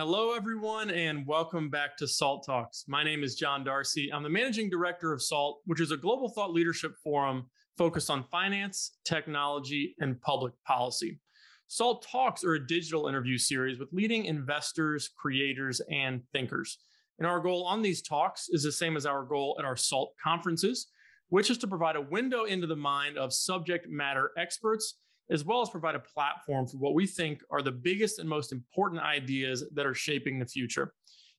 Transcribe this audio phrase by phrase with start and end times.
[0.00, 2.86] Hello, everyone, and welcome back to SALT Talks.
[2.88, 4.10] My name is John Darcy.
[4.10, 8.24] I'm the managing director of SALT, which is a global thought leadership forum focused on
[8.30, 11.20] finance, technology, and public policy.
[11.68, 16.78] SALT Talks are a digital interview series with leading investors, creators, and thinkers.
[17.18, 20.14] And our goal on these talks is the same as our goal at our SALT
[20.24, 20.86] conferences,
[21.28, 24.94] which is to provide a window into the mind of subject matter experts
[25.30, 28.52] as well as provide a platform for what we think are the biggest and most
[28.52, 30.92] important ideas that are shaping the future.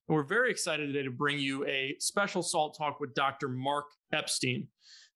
[0.08, 3.48] And we're very excited today to bring you a special SALT talk with Dr.
[3.48, 4.66] Mark Epstein.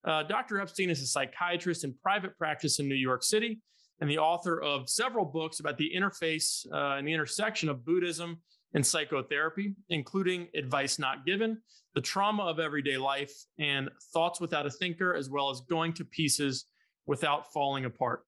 [0.04, 0.60] Uh, Dr.
[0.60, 3.60] Epstein is a psychiatrist in private practice in New York City
[4.00, 8.40] and the author of several books about the interface uh, and the intersection of Buddhism
[8.74, 11.62] and psychotherapy, including Advice Not Given,
[11.94, 16.04] The Trauma of Everyday Life, and Thoughts Without a Thinker, as well as Going to
[16.04, 16.66] Pieces
[17.06, 18.25] Without Falling Apart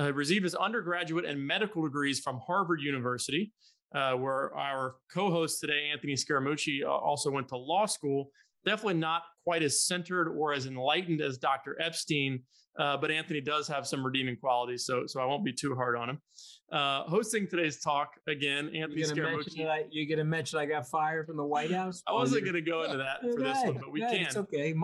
[0.00, 3.52] uh, received his undergraduate and medical degrees from Harvard University,
[3.94, 8.30] uh, where our co-host today, Anthony Scaramucci, uh, also went to law school.
[8.64, 11.80] Definitely not quite as centered or as enlightened as Dr.
[11.80, 12.42] Epstein,
[12.78, 15.96] uh, but Anthony does have some redeeming qualities, so so I won't be too hard
[15.96, 16.18] on him.
[16.70, 19.66] Uh, hosting today's talk again, Anthony you're gonna Scaramucci.
[19.68, 22.02] I, you're going to mention I got fired from the White House?
[22.06, 24.26] I wasn't going to go into that for this one, but we okay, can.
[24.26, 24.74] It's okay.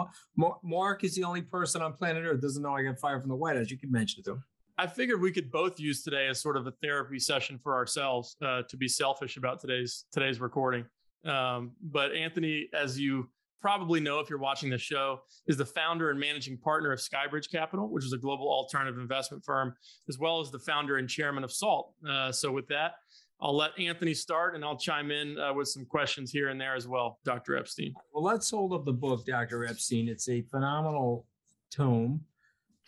[0.62, 3.37] Mark is the only person on planet Earth doesn't know I got fired from the
[3.37, 3.71] White House.
[3.71, 4.45] You can mention it to him.
[4.79, 8.37] I figured we could both use today as sort of a therapy session for ourselves
[8.43, 10.85] uh, to be selfish about today's today's recording.
[11.25, 16.11] Um, but Anthony, as you probably know if you're watching the show, is the founder
[16.11, 19.75] and managing partner of Skybridge Capital, which is a global alternative investment firm,
[20.09, 21.93] as well as the founder and chairman of SALT.
[22.09, 22.93] Uh, so with that,
[23.41, 26.75] I'll let Anthony start, and I'll chime in uh, with some questions here and there
[26.75, 27.57] as well, Dr.
[27.57, 27.95] Epstein.
[28.13, 29.65] Well, let's hold up the book, Dr.
[29.65, 30.09] Epstein.
[30.09, 31.27] It's a phenomenal
[31.71, 32.21] tome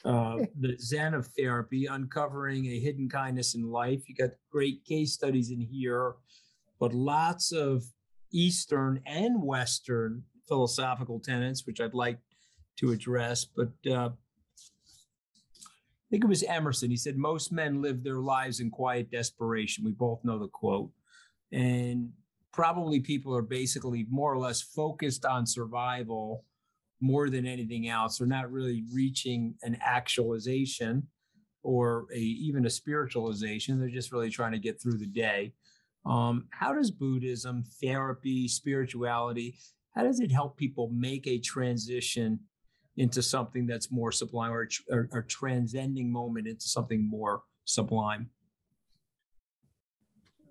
[0.05, 4.09] uh, the Zen of therapy, uncovering a hidden kindness in life.
[4.09, 6.15] You got great case studies in here,
[6.81, 7.85] but lots of
[8.33, 12.19] Eastern and Western philosophical tenets, which I'd like
[12.77, 13.45] to address.
[13.45, 14.11] But uh,
[16.09, 16.91] I think it was Emerson.
[16.91, 19.85] He said, Most men live their lives in quiet desperation.
[19.85, 20.91] We both know the quote.
[21.53, 22.11] And
[22.53, 26.45] probably people are basically more or less focused on survival
[27.01, 28.19] more than anything else.
[28.19, 31.07] They're not really reaching an actualization
[31.63, 33.79] or a even a spiritualization.
[33.79, 35.53] They're just really trying to get through the day.
[36.07, 39.57] Um, how does Buddhism, therapy, spirituality,
[39.99, 42.39] how does it help people make a transition
[42.97, 48.31] into something that's more sublime or, or transcending moment into something more sublime?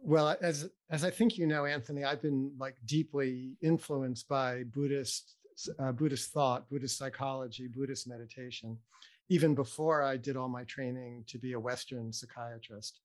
[0.03, 5.36] Well, as as I think you know, Anthony, I've been like deeply influenced by Buddhist
[5.79, 8.77] uh, Buddhist thought, Buddhist psychology, Buddhist meditation,
[9.29, 12.99] even before I did all my training to be a Western psychiatrist.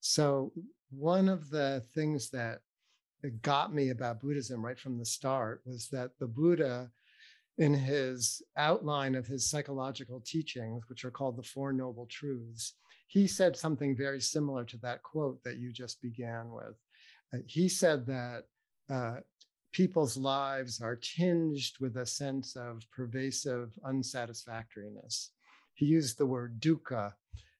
[0.00, 0.52] So,
[0.90, 2.60] one of the things that
[3.42, 6.90] got me about Buddhism right from the start was that the Buddha,
[7.58, 12.74] in his outline of his psychological teachings, which are called the Four Noble Truths,
[13.08, 16.76] he said something very similar to that quote that you just began with.
[17.32, 18.44] Uh, he said that
[18.90, 19.16] uh,
[19.76, 25.32] people's lives are tinged with a sense of pervasive unsatisfactoriness.
[25.74, 27.12] He used the word dukkha,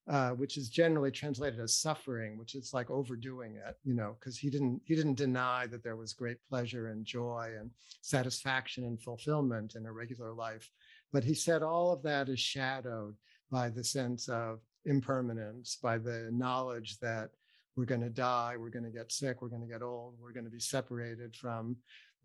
[0.09, 4.39] uh, which is generally translated as suffering, which is like overdoing it, you know, because
[4.39, 9.03] he didn't he didn't deny that there was great pleasure and joy and satisfaction and
[9.03, 10.71] fulfillment in a regular life,
[11.13, 13.15] but he said all of that is shadowed
[13.51, 17.29] by the sense of impermanence, by the knowledge that
[17.77, 20.33] we're going to die, we're going to get sick, we're going to get old, we're
[20.33, 21.77] going to be separated from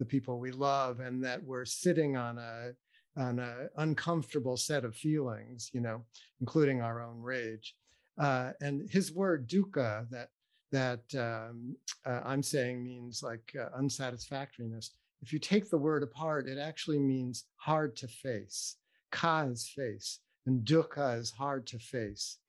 [0.02, 2.72] the people we love and that we're sitting on a
[3.18, 6.04] on an uncomfortable set of feelings you know
[6.42, 7.76] including our own rage.
[8.20, 10.30] Uh, and his word dukkha that
[10.72, 11.76] that um,
[12.08, 14.90] uh, i'm saying means like uh, unsatisfactoriness.
[15.22, 18.78] If you take the word apart it actually means hard to face.
[19.12, 22.40] Ka is face and dukkha is hard to face.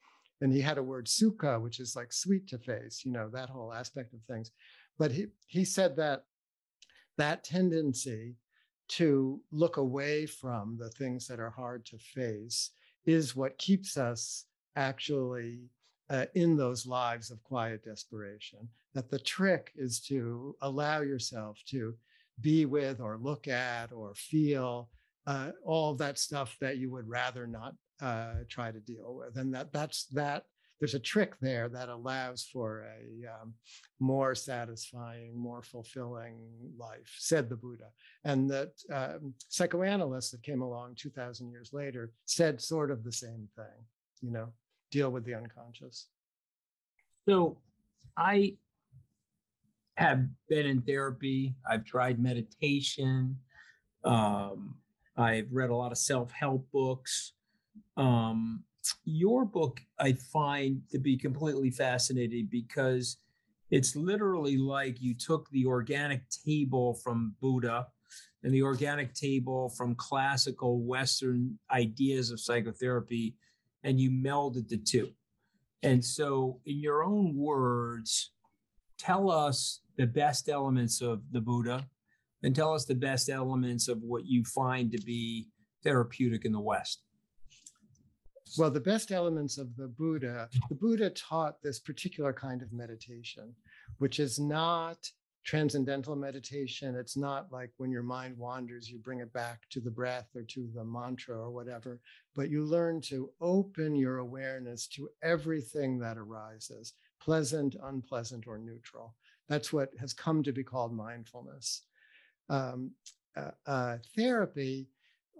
[0.41, 3.51] And he had a word sukha which is like sweet to face you know that
[3.51, 4.51] whole aspect of things.
[4.99, 6.25] But he he said that
[7.19, 8.37] that tendency
[8.89, 12.71] to look away from the things that are hard to face
[13.07, 14.45] is what keeps us
[14.77, 15.61] actually
[16.11, 18.69] uh, in those lives of quiet desperation.
[18.95, 21.95] That the trick is to allow yourself to
[22.41, 24.91] be with or look at or feel
[25.27, 29.55] uh, all that stuff that you would rather not uh, try to deal with, and
[29.55, 30.45] that that's that
[30.83, 33.55] there's a trick there that allows for a um,
[34.01, 36.41] more satisfying, more fulfilling
[36.77, 37.85] life, said the Buddha.
[38.25, 43.49] And that um, psychoanalysts that came along 2,000 years later said sort of the same
[43.55, 43.87] thing,
[44.23, 44.49] you know,
[44.91, 46.09] deal with the unconscious.
[47.29, 47.59] So
[48.17, 48.57] I
[49.99, 51.55] have been in therapy.
[51.65, 53.39] I've tried meditation.
[54.03, 54.75] Um,
[55.17, 57.35] I've read a lot of self-help books.
[57.97, 58.65] Um,
[59.05, 63.19] your book I find to be completely fascinating because
[63.71, 67.87] it's literally like you took the organic table from Buddha
[68.43, 73.37] and the organic table from classical Western ideas of psychotherapy,
[73.85, 75.11] and you melded the two.
[75.83, 78.33] And so, in your own words,
[78.99, 81.87] tell us the best elements of the Buddha
[82.43, 85.49] and tell us the best elements of what you find to be
[85.83, 87.03] therapeutic in the West.
[88.59, 93.55] Well, the best elements of the Buddha, the Buddha taught this particular kind of meditation,
[93.99, 95.11] which is not
[95.45, 96.95] transcendental meditation.
[96.95, 100.43] It's not like when your mind wanders, you bring it back to the breath or
[100.43, 102.01] to the mantra or whatever,
[102.35, 109.15] but you learn to open your awareness to everything that arises, pleasant, unpleasant, or neutral.
[109.49, 111.83] That's what has come to be called mindfulness.
[112.49, 112.93] Um,
[113.37, 114.89] uh, uh, therapy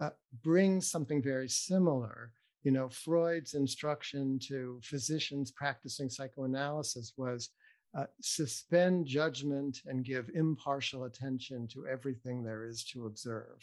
[0.01, 0.11] uh,
[0.43, 2.33] brings something very similar.
[2.63, 7.51] You know, Freud's instruction to physicians practicing psychoanalysis was
[7.97, 13.59] uh, suspend judgment and give impartial attention to everything there is to observe.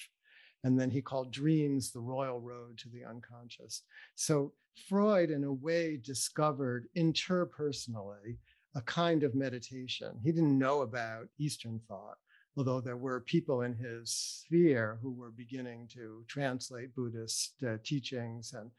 [0.63, 3.83] And then he called dreams the royal road to the unconscious.
[4.15, 4.53] So
[4.87, 8.37] Freud, in a way, discovered interpersonally
[8.75, 10.19] a kind of meditation.
[10.23, 12.17] He didn't know about Eastern thought,
[12.59, 18.53] although there were people in his sphere who were beginning to translate Buddhist uh, teachings
[18.53, 18.69] and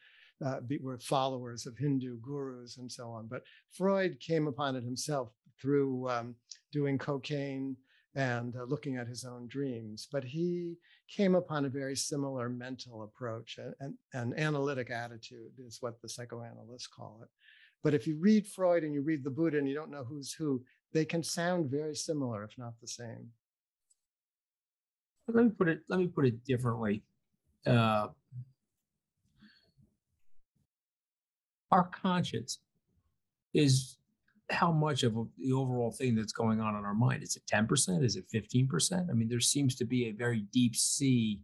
[0.44, 3.27] uh, be, were followers of Hindu gurus and so on.
[3.27, 3.43] But
[3.73, 6.35] Freud came upon it himself through um,
[6.71, 7.75] doing cocaine
[8.15, 10.06] and uh, looking at his own dreams.
[10.12, 10.75] But he
[11.09, 16.87] came upon a very similar mental approach and, an analytic attitude is what the psychoanalysts
[16.87, 17.31] call it.
[17.83, 20.35] But if you read Freud and you read the Buddha and you don't know who's
[20.35, 20.62] who,
[20.93, 23.31] they can sound very similar, if not the same.
[25.35, 25.81] Let me put it.
[25.88, 27.03] Let me put it differently.
[27.67, 28.09] Uh,
[31.71, 32.59] our conscience
[33.55, 33.97] is
[34.50, 37.23] how much of the overall thing that's going on in our mind?
[37.23, 38.05] Is it 10%?
[38.05, 39.09] Is it 15%?
[39.09, 41.41] I mean, there seems to be a very deep sea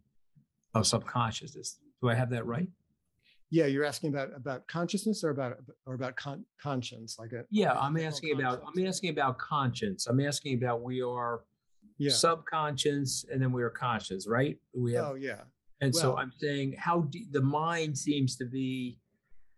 [0.75, 1.79] of subconsciousness.
[2.03, 2.69] Do I have that right?
[3.49, 7.75] Yeah, you're asking about about consciousness or about or about con- conscience, like a yeah.
[7.75, 10.09] I'm asking about I'm asking about conscience.
[10.09, 11.43] I'm asking about we are
[11.99, 12.11] yeah.
[12.11, 14.59] subconscious and then we are conscious, right?
[14.75, 15.43] We have, oh yeah.
[15.81, 18.99] And well, so I'm saying how de- the mind seems to be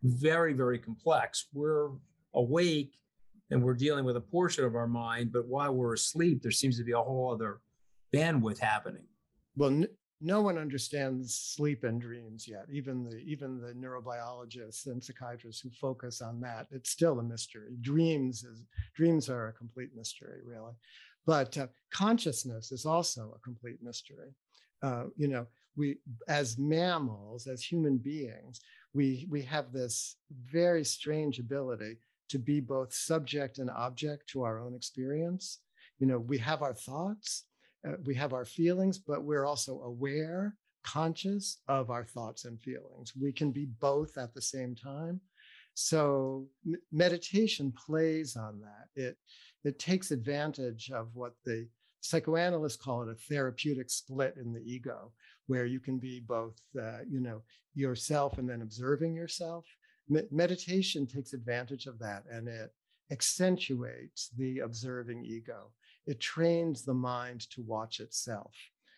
[0.02, 1.46] very very complex.
[1.52, 1.90] We're
[2.34, 2.92] awake
[3.50, 6.76] and we're dealing with a portion of our mind, but while we're asleep, there seems
[6.78, 7.60] to be a whole other
[8.14, 9.04] bandwidth happening.
[9.56, 9.88] Well, n-
[10.20, 12.66] no one understands sleep and dreams yet.
[12.72, 17.76] Even the even the neurobiologists and psychiatrists who focus on that, it's still a mystery.
[17.80, 18.64] Dreams is
[18.96, 20.72] dreams are a complete mystery, really.
[21.28, 24.32] But uh, consciousness is also a complete mystery.
[24.82, 25.46] Uh, you know,
[25.76, 28.62] we as mammals, as human beings,
[28.94, 30.16] we we have this
[30.50, 31.98] very strange ability
[32.30, 35.60] to be both subject and object to our own experience.
[35.98, 37.44] You know, we have our thoughts,
[37.86, 43.12] uh, we have our feelings, but we're also aware, conscious of our thoughts and feelings.
[43.20, 45.20] We can be both at the same time.
[45.74, 46.48] So
[46.90, 49.00] meditation plays on that.
[49.00, 49.16] It
[49.64, 51.68] it takes advantage of what the
[52.00, 55.12] psychoanalysts call it a therapeutic split in the ego,
[55.46, 57.42] where you can be both, uh, you know,
[57.74, 59.64] yourself and then observing yourself,
[60.30, 62.70] meditation takes advantage of that and it
[63.10, 65.70] accentuates the observing ego.
[66.06, 68.54] It trains the mind to watch itself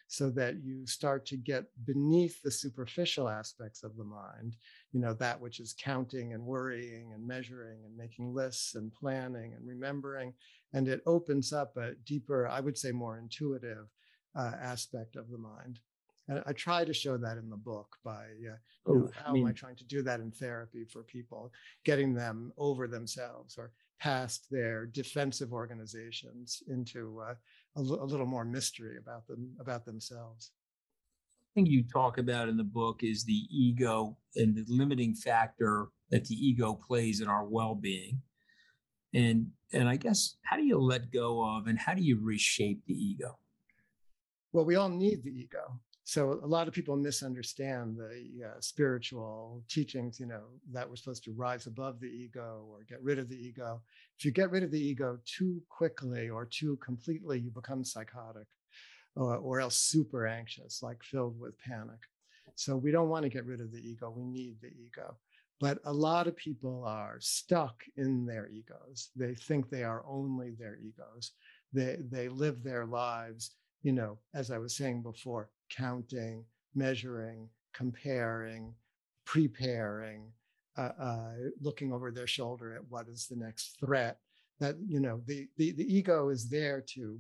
[0.09, 4.57] so that you start to get beneath the superficial aspects of the mind,
[4.93, 9.55] you know, that which is counting and worrying and measuring and making lists and planning
[9.55, 10.33] and remembering.
[10.73, 13.87] And it opens up a deeper, I would say more intuitive
[14.37, 15.79] uh, aspect of the mind.
[16.29, 18.57] And I try to show that in the book by uh,
[18.87, 21.53] oh, know, how I mean, am I trying to do that in therapy for people,
[21.85, 27.35] getting them over themselves or past their defensive organizations into uh,
[27.77, 30.53] a, l- a little more mystery about them about themselves.
[31.55, 36.25] Thing you talk about in the book is the ego and the limiting factor that
[36.25, 38.21] the ego plays in our well-being.
[39.15, 42.81] And and I guess how do you let go of and how do you reshape
[42.87, 43.39] the ego?
[44.53, 45.81] Well, we all need the ego
[46.11, 50.43] so a lot of people misunderstand the uh, spiritual teachings you know
[50.73, 53.81] that we're supposed to rise above the ego or get rid of the ego
[54.19, 58.49] if you get rid of the ego too quickly or too completely you become psychotic
[59.17, 61.99] or, or else super anxious like filled with panic.
[62.55, 65.17] So we don't want to get rid of the ego we need the ego.
[65.61, 69.11] But a lot of people are stuck in their egos.
[69.15, 71.33] They think they are only their egos.
[71.73, 73.53] They they live their lives
[73.83, 78.75] you know as i was saying before counting measuring comparing
[79.25, 80.33] preparing
[80.77, 84.19] uh, uh, looking over their shoulder at what is the next threat.
[84.61, 87.19] That you know the the, the ego is there to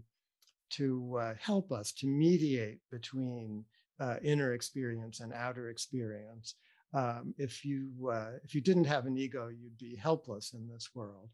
[0.70, 3.64] to uh, help us to mediate between
[4.00, 6.54] uh, inner experience and outer experience
[6.94, 10.90] um, if you uh, if you didn't have an ego you'd be helpless in this
[10.94, 11.28] world.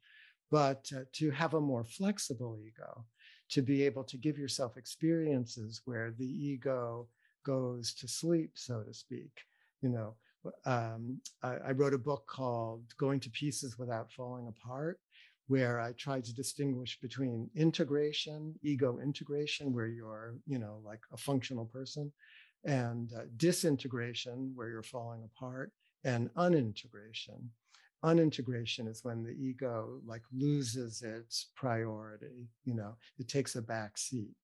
[0.51, 3.05] But uh, to have a more flexible ego
[3.51, 7.09] to be able to give yourself experiences where the ego
[7.45, 9.31] goes to sleep so to speak
[9.81, 10.15] you know
[10.65, 15.01] um, I, I wrote a book called going to pieces without falling apart
[15.49, 21.17] where I tried to distinguish between integration, ego integration, where you're, you know, like a
[21.17, 22.13] functional person,
[22.65, 25.71] and uh, disintegration, where you're falling apart,
[26.05, 27.51] and unintegration.
[28.03, 33.97] Unintegration is when the ego like loses its priority, you know, it takes a back
[33.97, 34.35] seat.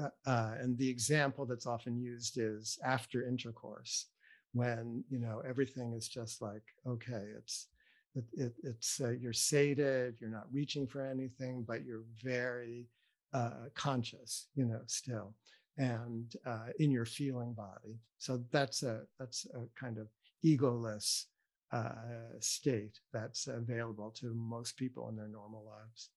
[0.00, 4.06] Uh, uh, and the example that's often used is after intercourse,
[4.52, 7.68] when you know everything is just like okay, it's
[8.14, 12.86] it, it, it's uh, you're sated, you're not reaching for anything, but you're very
[13.32, 15.34] uh, conscious, you know, still,
[15.76, 17.98] and uh, in your feeling body.
[18.18, 20.06] So that's a that's a kind of
[20.44, 21.24] egoless
[21.72, 26.10] uh, state that's available to most people in their normal lives.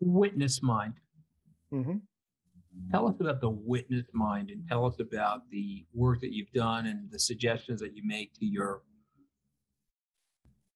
[0.00, 0.94] Witness mind.
[1.72, 1.98] Mm-hmm.
[2.90, 6.86] Tell us about the witness mind and tell us about the work that you've done
[6.86, 8.82] and the suggestions that you make to your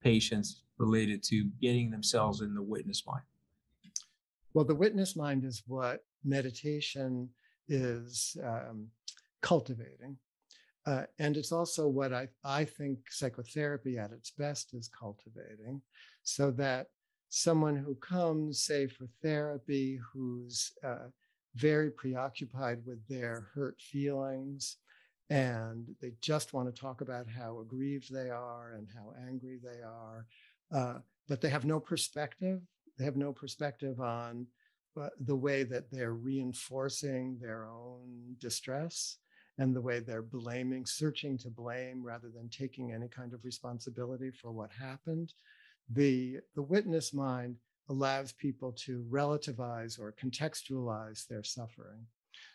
[0.02, 3.25] patients related to getting themselves in the witness mind?
[4.54, 7.28] Well, the witness mind is what meditation
[7.68, 8.88] is um,
[9.40, 10.16] cultivating.
[10.85, 15.80] Uh, and it's also what I, I think psychotherapy at its best is cultivating,
[16.25, 16.88] so that
[17.28, 21.09] someone who comes, say, for therapy, who's uh,
[21.54, 24.78] very preoccupied with their hurt feelings,
[25.30, 29.82] and they just want to talk about how aggrieved they are and how angry they
[29.82, 30.26] are,
[30.72, 30.98] uh,
[31.28, 32.60] but they have no perspective.
[32.98, 34.46] They have no perspective on
[35.00, 39.16] uh, the way that they're reinforcing their own distress
[39.58, 44.30] and the way they're blaming, searching to blame rather than taking any kind of responsibility
[44.30, 45.32] for what happened.
[45.90, 47.56] The, the witness mind
[47.88, 52.06] allows people to relativize or contextualize their suffering.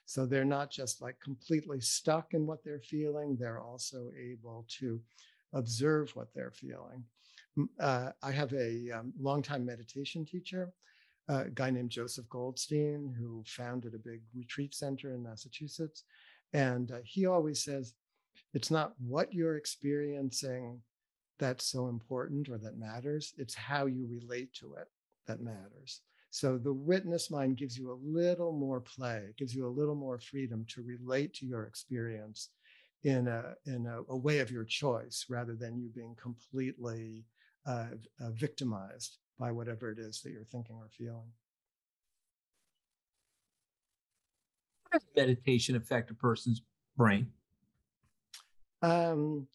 [0.07, 5.01] So they're not just like completely stuck in what they're feeling, they're also able to
[5.53, 7.03] observe what they're feeling.
[7.77, 10.71] Uh, I have a um, longtime meditation teacher,
[11.27, 16.05] a guy named Joseph Goldstein, who founded a big retreat center in Massachusetts.
[16.53, 17.93] And uh, he always says,
[18.53, 20.79] it's not what you're experiencing
[21.37, 24.87] that's so important or that matters, it's how you relate to it
[25.27, 25.99] that matters.
[26.29, 30.19] So the witness mind gives you a little more play, gives you a little more
[30.19, 32.49] freedom to relate to your experience
[33.03, 37.23] in a in a, a way of your choice, rather than you being completely
[37.65, 37.87] uh,
[38.21, 41.31] uh, victimized by whatever it is that you're thinking or feeling.
[44.91, 46.61] How does meditation affect a person's
[46.95, 47.31] brain?
[48.81, 49.47] Um,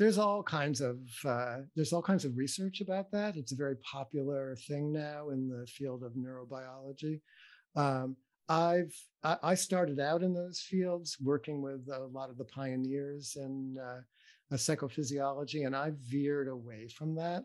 [0.00, 3.36] there's all kinds of uh, there's all kinds of research about that.
[3.36, 7.20] It's a very popular thing now in the field of neurobiology.
[7.76, 8.16] Um,
[8.48, 13.76] I've I, started out in those fields working with a lot of the pioneers in
[13.78, 14.00] uh,
[14.56, 17.44] psychophysiology, and I veered away from that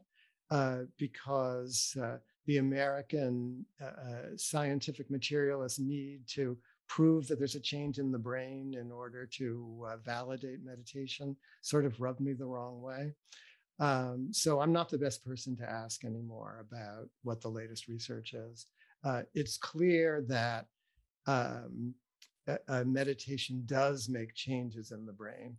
[0.49, 7.59] uh, because uh, the American uh, uh, scientific materialists need to prove that there's a
[7.59, 12.45] change in the brain in order to uh, validate meditation sort of rubbed me the
[12.45, 13.13] wrong way.
[13.79, 18.33] Um, so I'm not the best person to ask anymore about what the latest research
[18.33, 18.67] is.
[19.03, 20.67] Uh, it's clear that
[21.27, 21.93] um,
[22.85, 25.57] meditation does make changes in the brain.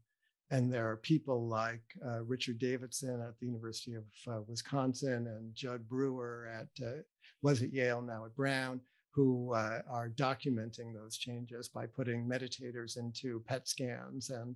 [0.50, 5.54] And there are people like uh, Richard Davidson at the University of uh, Wisconsin and
[5.54, 7.00] Jud Brewer at, uh,
[7.42, 8.80] was at Yale, now at Brown,
[9.16, 14.54] who uh, are documenting those changes by putting meditators into PET scans and,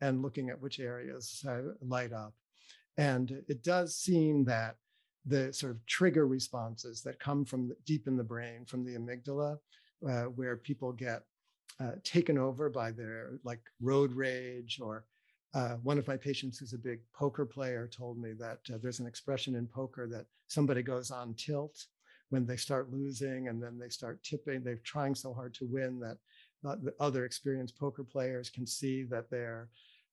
[0.00, 2.32] and looking at which areas uh, light up.
[2.96, 4.76] And it does seem that
[5.26, 8.96] the sort of trigger responses that come from the, deep in the brain, from the
[8.96, 9.58] amygdala,
[10.08, 11.24] uh, where people get
[11.78, 15.04] uh, taken over by their like road rage or
[15.52, 19.00] uh, one of my patients who's a big poker player told me that uh, there's
[19.00, 21.84] an expression in poker that somebody goes on tilt
[22.30, 26.00] when they start losing and then they start tipping, they're trying so hard to win
[26.00, 26.16] that
[26.82, 29.68] the other experienced poker players can see that they're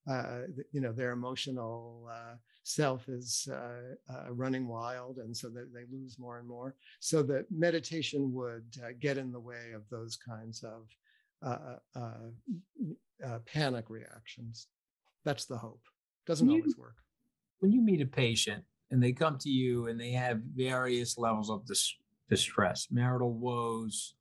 [0.07, 5.73] uh, you know, their emotional uh, self is uh, uh, running wild, and so that
[5.73, 6.75] they lose more and more.
[7.01, 10.87] So that meditation would uh, get in the way of those kinds of
[13.45, 14.67] panic reactions.
[15.25, 15.81] That's the hope.
[16.25, 16.95] Doesn't always work.
[17.59, 21.49] When you meet a patient and they come to you and they have various levels
[21.49, 21.95] of dis-
[22.29, 24.15] distress, marital woes,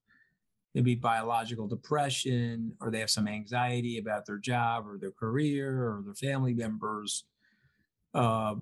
[0.75, 6.03] maybe biological depression, or they have some anxiety about their job or their career or
[6.05, 7.25] their family members.
[8.15, 8.57] Uh,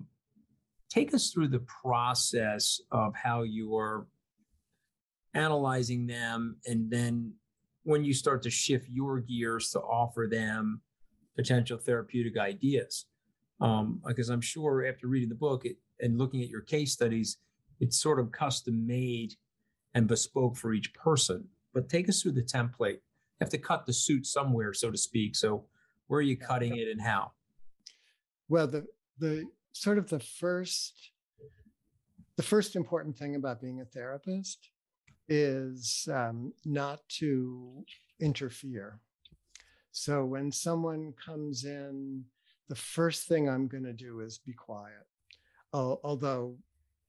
[0.89, 4.07] take us through the process of how you are
[5.33, 7.33] analyzing them and then
[7.83, 10.81] when you start to shift your gears to offer them
[11.35, 13.07] potential therapeutic ideas
[13.59, 17.37] um, because i'm sure after reading the book it, and looking at your case studies
[17.79, 19.35] it's sort of custom made
[19.93, 22.93] and bespoke for each person but take us through the template.
[22.93, 25.35] You have to cut the suit somewhere, so to speak.
[25.35, 25.65] So
[26.07, 27.33] where are you cutting it and how?
[28.47, 28.87] Well, the
[29.19, 31.11] the sort of the first
[32.37, 34.69] the first important thing about being a therapist
[35.27, 37.83] is um, not to
[38.19, 38.99] interfere.
[39.91, 42.23] So when someone comes in,
[42.67, 45.07] the first thing I'm going to do is be quiet.
[45.73, 46.57] although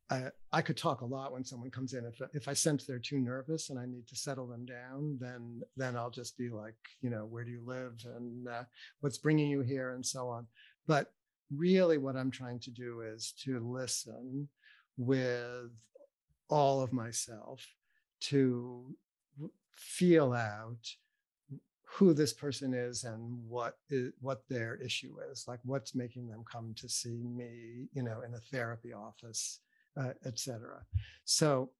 [0.08, 2.04] I, I could talk a lot when someone comes in.
[2.04, 5.62] If if I sense they're too nervous and I need to settle them down, then
[5.76, 8.62] then I'll just be like, you know, where do you live and uh,
[9.00, 10.46] what's bringing you here and so on.
[10.86, 11.12] But
[11.54, 14.48] really, what I'm trying to do is to listen
[14.96, 15.70] with
[16.48, 17.66] all of myself
[18.20, 18.94] to
[19.74, 20.94] feel out
[21.84, 26.44] who this person is and what is what their issue is like what's making them
[26.50, 29.60] come to see me you know in a therapy office
[29.96, 30.84] uh, etc.
[31.24, 31.70] So,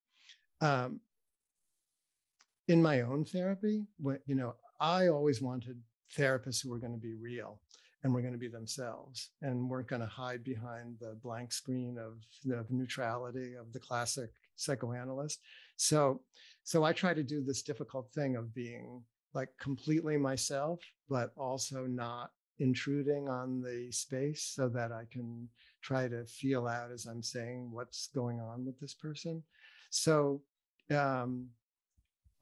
[0.60, 1.00] um,
[2.68, 5.80] in my own therapy, what you know, I always wanted
[6.16, 7.60] therapists who were going to be real
[8.02, 11.98] and were going to be themselves and weren't going to hide behind the blank screen
[11.98, 15.40] of the neutrality of the classic psychoanalyst.
[15.76, 16.20] So,
[16.62, 19.02] so I try to do this difficult thing of being
[19.34, 25.48] like completely myself, but also not intruding on the space so that I can
[25.86, 29.42] try to feel out as I'm saying what's going on with this person.
[29.90, 30.42] So
[30.90, 31.46] um,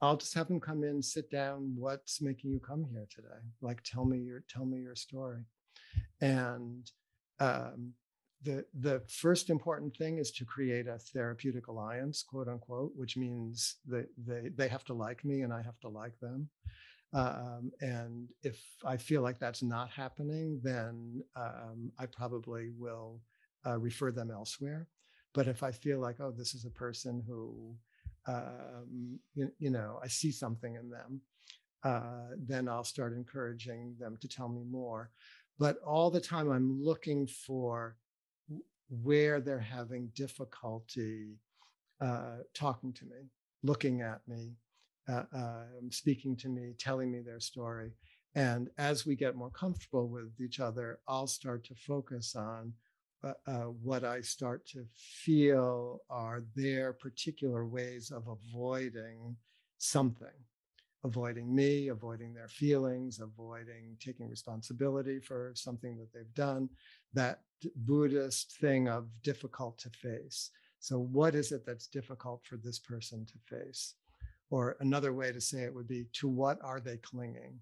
[0.01, 1.75] I'll just have them come in, sit down.
[1.77, 3.43] What's making you come here today?
[3.61, 5.43] Like, tell me your tell me your story.
[6.21, 6.89] And
[7.39, 7.93] um,
[8.41, 13.75] the the first important thing is to create a therapeutic alliance, quote unquote, which means
[13.87, 16.49] that they they have to like me and I have to like them.
[17.13, 23.21] Um, and if I feel like that's not happening, then um, I probably will
[23.65, 24.87] uh, refer them elsewhere.
[25.33, 27.75] But if I feel like, oh, this is a person who,
[28.27, 31.21] um, you, you, know, I see something in them,
[31.83, 35.11] uh, then I'll start encouraging them to tell me more.
[35.59, 37.97] But all the time, I'm looking for
[38.89, 41.37] where they're having difficulty
[42.01, 43.29] uh, talking to me,
[43.63, 44.53] looking at me,
[45.07, 47.91] uh, um, speaking to me, telling me their story.
[48.35, 52.73] And as we get more comfortable with each other, I'll start to focus on
[53.25, 59.35] uh, uh, what I start to feel are their particular ways of avoiding
[59.79, 60.27] something,
[61.03, 66.69] avoiding me, avoiding their feelings, avoiding taking responsibility for something that they've done,
[67.13, 67.41] that
[67.77, 70.51] Buddhist thing of difficult to face.
[70.79, 73.95] So, what is it that's difficult for this person to face?
[74.51, 77.59] Or another way to say it would be, to what are they clinging?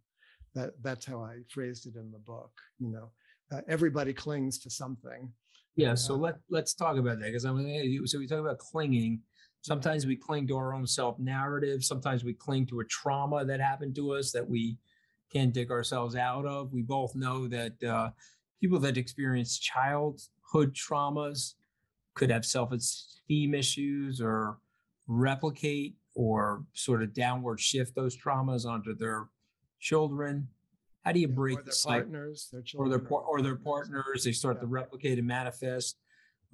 [0.56, 2.52] That, that's how I phrased it in the book.
[2.80, 3.12] You know,
[3.52, 5.32] uh, everybody clings to something.
[5.76, 5.96] Yeah.
[5.96, 9.22] So let let's talk about that because I mean, so we talk about clinging.
[9.62, 11.84] Sometimes we cling to our own self narrative.
[11.84, 14.78] Sometimes we cling to a trauma that happened to us that we
[15.32, 16.72] can't dig ourselves out of.
[16.72, 18.12] We both know that uh,
[18.62, 21.56] people that experience childhood traumas
[22.14, 24.60] could have self esteem issues or
[25.08, 29.28] replicate or sort of downward shift those traumas onto their
[29.80, 30.48] children.
[31.04, 34.24] How do you break or their the partners, their children, or their or their partners?
[34.24, 34.62] They start yeah.
[34.62, 35.98] to replicate and manifest.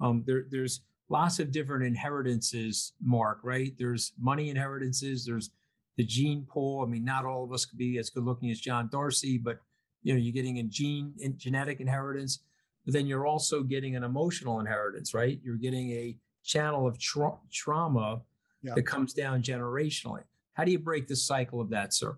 [0.00, 3.40] Um, there, there's lots of different inheritances, Mark.
[3.42, 3.72] Right?
[3.78, 5.24] There's money inheritances.
[5.24, 5.50] There's
[5.96, 6.82] the gene pool.
[6.82, 9.60] I mean, not all of us could be as good looking as John Darcy, but
[10.02, 12.40] you know, you're getting a gene in genetic inheritance.
[12.84, 15.38] But then you're also getting an emotional inheritance, right?
[15.44, 18.22] You're getting a channel of tra- trauma
[18.62, 18.74] yeah.
[18.74, 20.22] that comes down generationally.
[20.54, 22.16] How do you break the cycle of that, sir?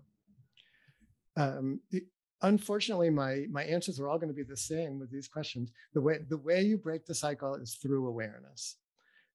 [1.35, 1.81] Um,
[2.43, 5.71] unfortunately, my my answers are all going to be the same with these questions.
[5.93, 8.77] The way the way you break the cycle is through awareness.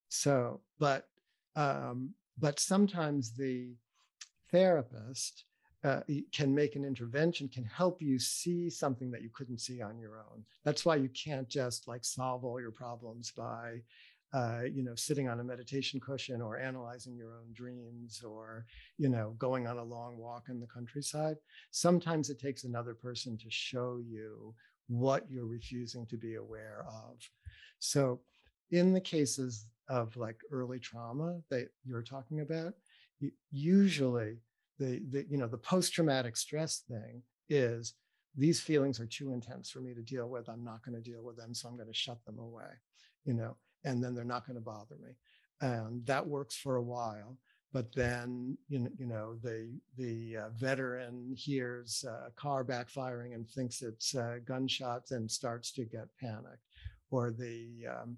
[0.09, 1.09] So, but
[1.57, 3.75] um, but sometimes the
[4.51, 5.45] therapist
[5.85, 6.01] uh,
[6.33, 10.19] can make an intervention, can help you see something that you couldn't see on your
[10.19, 10.45] own.
[10.65, 13.83] That's why you can't just like solve all your problems by,
[14.33, 18.67] uh, you know, sitting on a meditation cushion or analyzing your own dreams or,
[18.99, 21.37] you know, going on a long walk in the countryside.
[21.71, 24.55] Sometimes it takes another person to show you
[24.89, 27.17] what you're refusing to be aware of.
[27.79, 28.21] So,
[28.71, 32.75] in the cases of like early trauma that you're talking about,
[33.51, 34.37] usually
[34.79, 37.95] the, the you know the post-traumatic stress thing is
[38.37, 41.23] these feelings are too intense for me to deal with i'm not going to deal
[41.23, 42.71] with them so i'm going to shut them away
[43.25, 45.11] you know and then they're not going to bother me.
[45.61, 47.37] And that works for a while
[47.73, 53.49] but then you know, you know the the uh, veteran hears a car backfiring and
[53.49, 56.65] thinks it's uh, gunshots and starts to get panicked.
[57.11, 58.17] Or the um,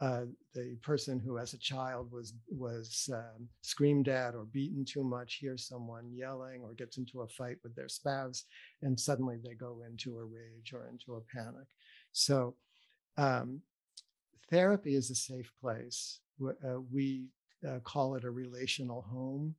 [0.00, 5.04] uh, the person who as a child was was um, screamed at or beaten too
[5.04, 8.44] much hears someone yelling or gets into a fight with their spouse
[8.82, 11.66] and suddenly they go into a rage or into a panic.
[12.12, 12.56] So
[13.16, 13.60] um,
[14.52, 17.26] therapy is a safe place uh, we
[17.68, 19.54] uh, call it a relational home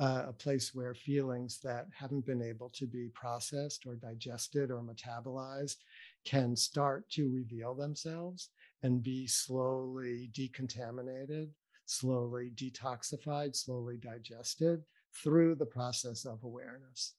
[0.00, 4.80] uh, a place where feelings that haven't been able to be processed or digested or
[4.80, 5.78] metabolized
[6.24, 8.50] can start to reveal themselves
[8.84, 11.48] and be slowly decontaminated,
[11.86, 17.14] slowly detoxified, slowly digested through the process of awareness.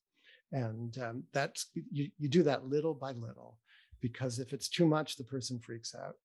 [0.53, 3.57] And um, that's you, you do that little by little,
[3.99, 6.15] because if it's too much, the person freaks out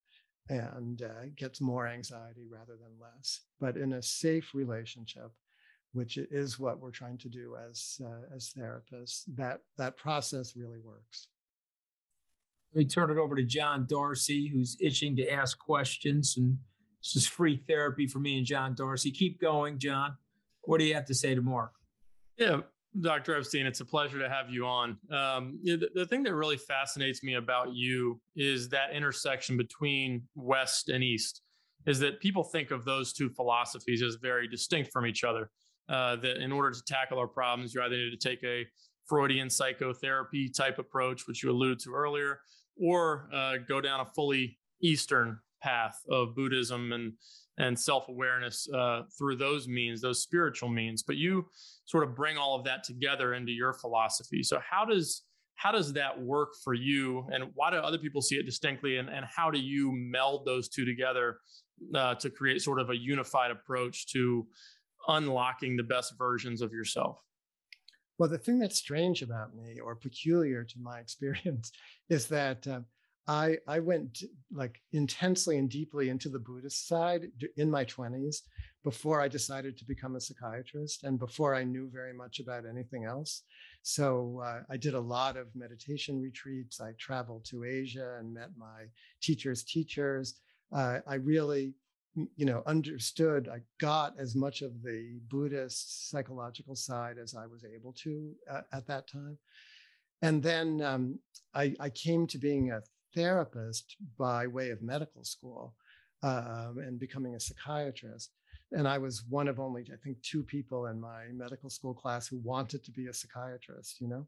[0.49, 3.41] and uh, gets more anxiety rather than less.
[3.61, 5.33] But in a safe relationship,
[5.93, 10.81] which is what we're trying to do as uh, as therapists, that that process really
[10.81, 11.29] works.
[12.75, 16.37] Let me turn it over to John Darcy, who's itching to ask questions.
[16.37, 16.59] And
[17.01, 19.13] this is free therapy for me and John Darcy.
[19.13, 20.17] Keep going, John.
[20.63, 21.73] What do you have to say to Mark?
[22.37, 22.63] Yeah,
[23.01, 23.37] Dr.
[23.37, 24.97] Epstein, it's a pleasure to have you on.
[25.11, 30.89] Um, the, the, thing that really fascinates me about you is that intersection between West
[30.89, 31.43] and East,
[31.87, 35.51] is that people think of those two philosophies as very distinct from each other.
[35.89, 38.65] Uh, that in order to tackle our problems, you either need to take a
[39.07, 42.41] Freudian psychotherapy type approach, which you alluded to earlier,
[42.81, 47.13] or uh, go down a fully Eastern path of Buddhism and
[47.59, 51.03] and self awareness uh, through those means, those spiritual means.
[51.03, 51.47] But you
[51.85, 54.43] sort of bring all of that together into your philosophy.
[54.43, 55.23] So how does
[55.57, 59.09] how does that work for you, and why do other people see it distinctly, and
[59.09, 61.39] and how do you meld those two together
[61.95, 64.47] uh, to create sort of a unified approach to
[65.09, 67.21] unlocking the best versions of yourself?
[68.19, 71.73] Well, the thing that's strange about me or peculiar to my experience
[72.09, 72.87] is that um,
[73.27, 78.43] I, I went like intensely and deeply into the Buddhist side in my 20s
[78.83, 83.05] before I decided to become a psychiatrist and before I knew very much about anything
[83.05, 83.43] else.
[83.83, 86.81] So uh, I did a lot of meditation retreats.
[86.81, 88.85] I traveled to Asia and met my
[89.23, 90.41] teachers' teachers.
[90.71, 91.75] Uh, I really
[92.37, 97.65] you know understood i got as much of the buddhist psychological side as i was
[97.65, 99.37] able to uh, at that time
[100.23, 101.19] and then um,
[101.55, 102.81] I, I, came to being a
[103.15, 105.75] therapist by way of medical school
[106.23, 108.33] um, and becoming a psychiatrist
[108.73, 112.27] and i was one of only i think two people in my medical school class
[112.27, 114.27] who wanted to be a psychiatrist you know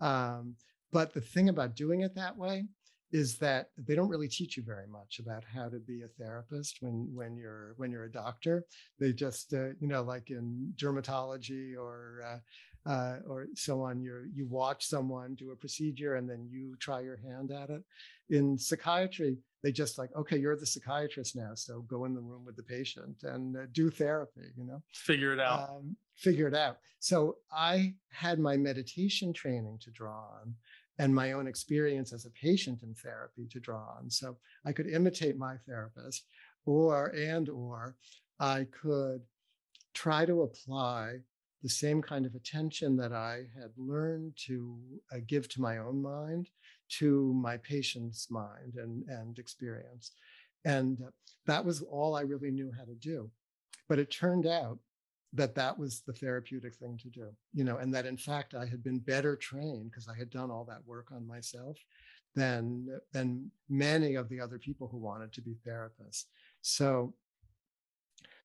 [0.00, 0.54] um,
[0.92, 2.64] but the thing about doing it that way
[3.12, 6.78] is that they don't really teach you very much about how to be a therapist
[6.80, 8.64] when when you're when you're a doctor.
[8.98, 12.38] They just uh, you know like in dermatology or uh,
[12.86, 14.00] uh, or so on.
[14.00, 17.82] You you watch someone do a procedure and then you try your hand at it.
[18.30, 22.44] In psychiatry, they just like okay, you're the psychiatrist now, so go in the room
[22.44, 24.48] with the patient and uh, do therapy.
[24.56, 25.70] You know, figure it out.
[25.70, 26.78] Um, figure it out.
[26.98, 30.54] So I had my meditation training to draw on
[30.98, 34.10] and my own experience as a patient in therapy to draw on.
[34.10, 36.26] So I could imitate my therapist
[36.64, 37.96] or and or
[38.38, 39.22] I could
[39.94, 41.18] try to apply
[41.62, 44.78] the same kind of attention that I had learned to
[45.12, 46.48] uh, give to my own mind
[46.98, 50.12] to my patient's mind and, and experience.
[50.64, 50.98] And
[51.46, 53.30] that was all I really knew how to do.
[53.88, 54.78] But it turned out
[55.32, 58.66] that that was the therapeutic thing to do you know and that in fact i
[58.66, 61.78] had been better trained because i had done all that work on myself
[62.34, 66.24] than than many of the other people who wanted to be therapists
[66.60, 67.14] so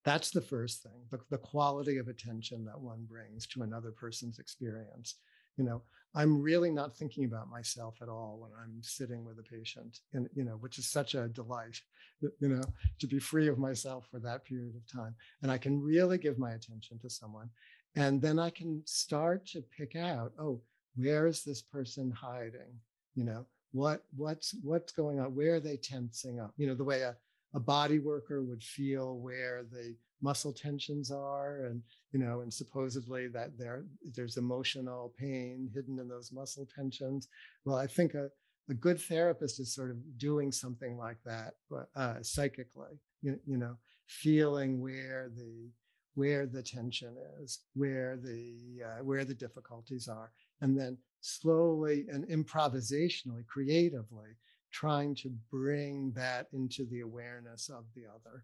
[0.07, 4.39] that's the first thing the, the quality of attention that one brings to another person's
[4.39, 5.15] experience
[5.57, 5.81] you know
[6.15, 10.27] i'm really not thinking about myself at all when i'm sitting with a patient and
[10.33, 11.79] you know which is such a delight
[12.21, 12.63] you know
[12.99, 16.39] to be free of myself for that period of time and i can really give
[16.39, 17.49] my attention to someone
[17.97, 20.61] and then I can start to pick out, oh,
[20.95, 22.79] where is this person hiding?
[23.15, 25.35] You know, what what's what's going on?
[25.35, 26.53] Where are they tensing up?
[26.57, 27.15] You know, the way a,
[27.57, 33.27] a body worker would feel where the muscle tensions are and you know and supposedly
[33.27, 33.83] that there
[34.15, 37.27] there's emotional pain hidden in those muscle tensions.
[37.65, 38.29] Well i think a,
[38.69, 43.57] a good therapist is sort of doing something like that but uh, psychically you, you
[43.57, 45.69] know feeling where the
[46.13, 52.27] where the tension is where the uh, where the difficulties are and then slowly and
[52.27, 54.31] improvisationally creatively
[54.79, 58.43] trying to bring that into the awareness of the other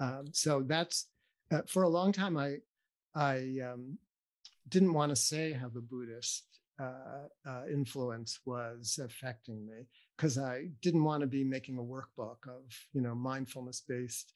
[0.00, 1.08] um, so that's
[1.52, 2.56] uh, for a long time i
[3.14, 3.36] i
[3.68, 3.98] um,
[4.68, 6.44] didn't want to say how the buddhist
[6.78, 12.46] uh, uh, influence was affecting me because I didn't want to be making a workbook
[12.46, 14.32] of you know mindfulness based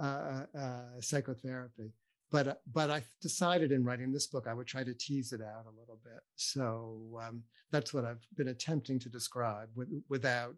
[0.00, 1.92] uh, uh, psychotherapy.
[2.34, 5.66] But but I decided in writing this book I would try to tease it out
[5.66, 6.20] a little bit.
[6.34, 10.56] So um, that's what I've been attempting to describe with, without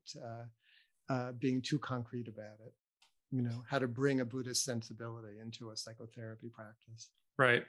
[1.11, 2.73] uh, being too concrete about it.
[3.31, 7.11] You know how to bring a Buddhist sensibility into a psychotherapy practice.
[7.39, 7.63] Right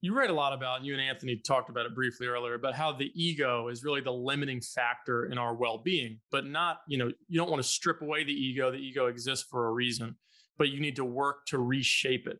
[0.00, 2.74] you write a lot about, and you and Anthony talked about it briefly earlier, about
[2.74, 7.10] how the ego is really the limiting factor in our well-being, but not, you know,
[7.26, 8.70] you don't want to strip away the ego.
[8.70, 10.16] The ego exists for a reason,
[10.58, 12.38] but you need to work to reshape it.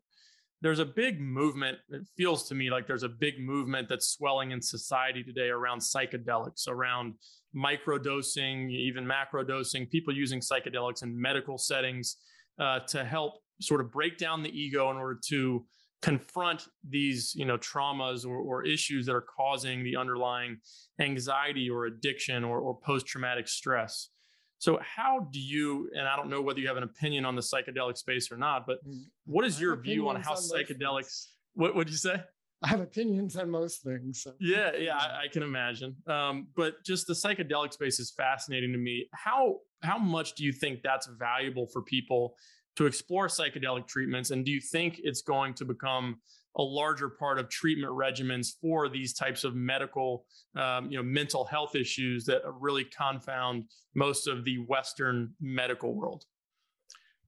[0.64, 1.76] There's a big movement.
[1.90, 5.80] It feels to me like there's a big movement that's swelling in society today around
[5.80, 7.16] psychedelics, around
[7.54, 12.16] microdosing, even macrodosing, people using psychedelics in medical settings
[12.58, 15.66] uh, to help sort of break down the ego in order to
[16.00, 20.56] confront these you know traumas or, or, issues that are causing the underlying
[20.98, 24.10] anxiety or addiction or, or post-traumatic stress
[24.64, 27.42] so how do you and i don't know whether you have an opinion on the
[27.42, 31.74] psychedelic space or not but mm, what is your view on how on psychedelics what
[31.74, 32.16] would you say
[32.62, 34.22] I have opinions on most things.
[34.22, 34.32] So.
[34.40, 35.96] Yeah, yeah, I, I can imagine.
[36.06, 39.06] Um, but just the psychedelic space is fascinating to me.
[39.12, 42.36] How how much do you think that's valuable for people
[42.76, 44.30] to explore psychedelic treatments?
[44.30, 46.16] And do you think it's going to become
[46.56, 50.24] a larger part of treatment regimens for these types of medical,
[50.56, 56.24] um, you know, mental health issues that really confound most of the Western medical world?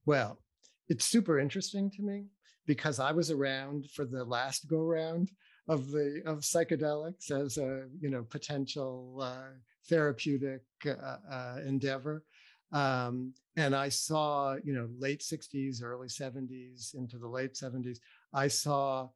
[0.05, 0.39] Well,
[0.87, 2.27] it's super interesting to me
[2.65, 5.31] because I was around for the last go round
[5.67, 9.49] of the of psychedelics as a you know potential uh,
[9.89, 12.23] therapeutic uh, uh, endeavor.
[12.71, 17.99] Um, and I saw, you know, late 60s, early 70s, into the late 70s,
[18.33, 19.09] I saw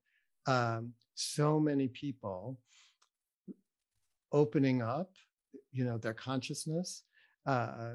[0.47, 2.57] um, so many people
[4.31, 5.11] opening up,
[5.71, 7.03] you know, their consciousness,
[7.45, 7.93] uh,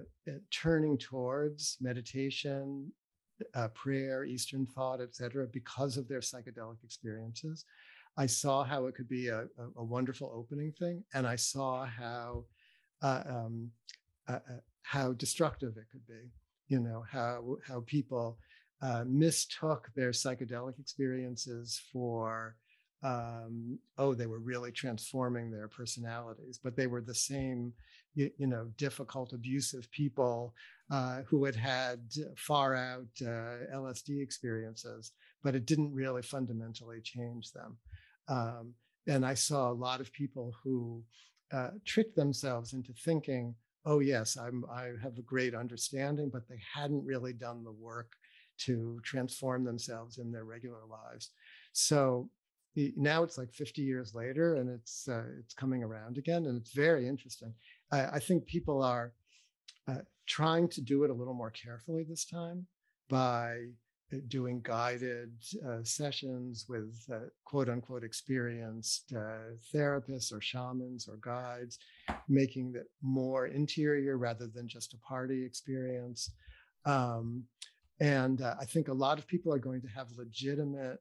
[0.51, 2.93] turning towards meditation,
[3.55, 7.65] uh, prayer, Eastern thought, etc., because of their psychedelic experiences.
[8.17, 11.85] I saw how it could be a, a, a wonderful opening thing, and I saw
[11.85, 12.45] how
[13.03, 13.71] uh, um,
[14.29, 16.31] uh, uh how destructive it could be.
[16.69, 18.39] You know how how people
[18.81, 22.57] uh, mistook their psychedelic experiences for
[23.03, 27.73] um, oh they were really transforming their personalities, but they were the same
[28.15, 30.55] you, you know difficult abusive people
[30.91, 32.01] uh, who had had
[32.37, 37.77] far out uh, LSD experiences, but it didn't really fundamentally change them.
[38.29, 38.75] Um,
[39.09, 41.03] and I saw a lot of people who
[41.53, 43.55] uh, tricked themselves into thinking
[43.87, 48.13] oh yes, I'm, I have a great understanding, but they hadn't really done the work
[48.59, 51.31] to transform themselves in their regular lives.
[51.73, 52.29] So
[52.97, 56.73] now it's like 50 years later, and it's uh, it's coming around again, and it's
[56.73, 57.55] very interesting.
[57.93, 59.13] I, I think people are
[59.89, 62.67] uh, trying to do it a little more carefully this time
[63.09, 63.69] by
[64.29, 65.33] doing guided
[65.67, 71.79] uh, sessions with uh, quote unquote experienced uh, therapists or shamans or guides,
[72.29, 76.31] making it more interior rather than just a party experience.
[76.85, 77.45] Um,
[78.01, 80.99] and uh, I think a lot of people are going to have legitimate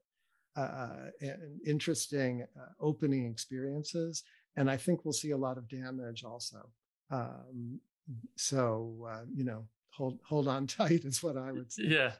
[0.56, 2.44] uh, and interesting
[2.80, 4.24] opening experiences.
[4.56, 6.70] And I think we'll see a lot of damage also.
[7.10, 7.78] Um,
[8.36, 11.84] so, you know, hold hold on tight is what I would say.
[11.84, 12.12] Yeah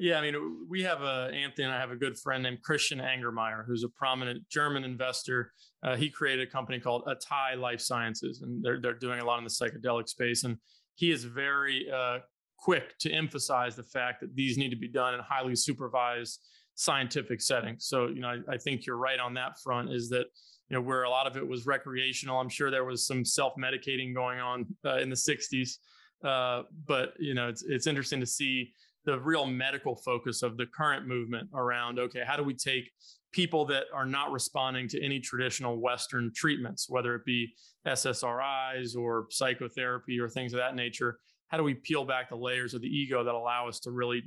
[0.00, 2.98] yeah, I mean, we have a Anthony and I have a good friend named Christian
[2.98, 5.52] Angermeyer, who's a prominent German investor.
[5.82, 9.38] Uh, he created a company called Atai Life Sciences, and they're they're doing a lot
[9.38, 10.44] in the psychedelic space.
[10.44, 10.56] And
[10.96, 12.18] he is very uh,
[12.58, 16.40] quick to emphasize the fact that these need to be done in highly supervised
[16.76, 17.86] scientific settings.
[17.86, 19.92] So, you know, I, I think you're right on that front.
[19.92, 20.26] Is that
[20.68, 22.40] you know where a lot of it was recreational.
[22.40, 25.78] I'm sure there was some self medicating going on uh, in the '60s.
[26.24, 28.72] Uh, but you know, it's it's interesting to see
[29.04, 32.90] the real medical focus of the current movement around okay how do we take
[33.34, 37.52] people that are not responding to any traditional Western treatments, whether it be
[37.86, 41.18] SSRIs or psychotherapy or things of that nature.
[41.48, 44.22] How do we peel back the layers of the ego that allow us to really,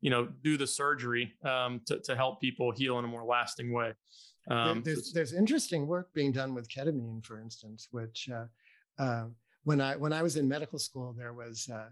[0.00, 3.72] you know, do the surgery um, to, to help people heal in a more lasting
[3.72, 3.92] way?
[4.48, 9.26] Um, there's, there's interesting work being done with ketamine, for instance, which uh, uh,
[9.64, 11.90] when I when I was in medical school, there was uh,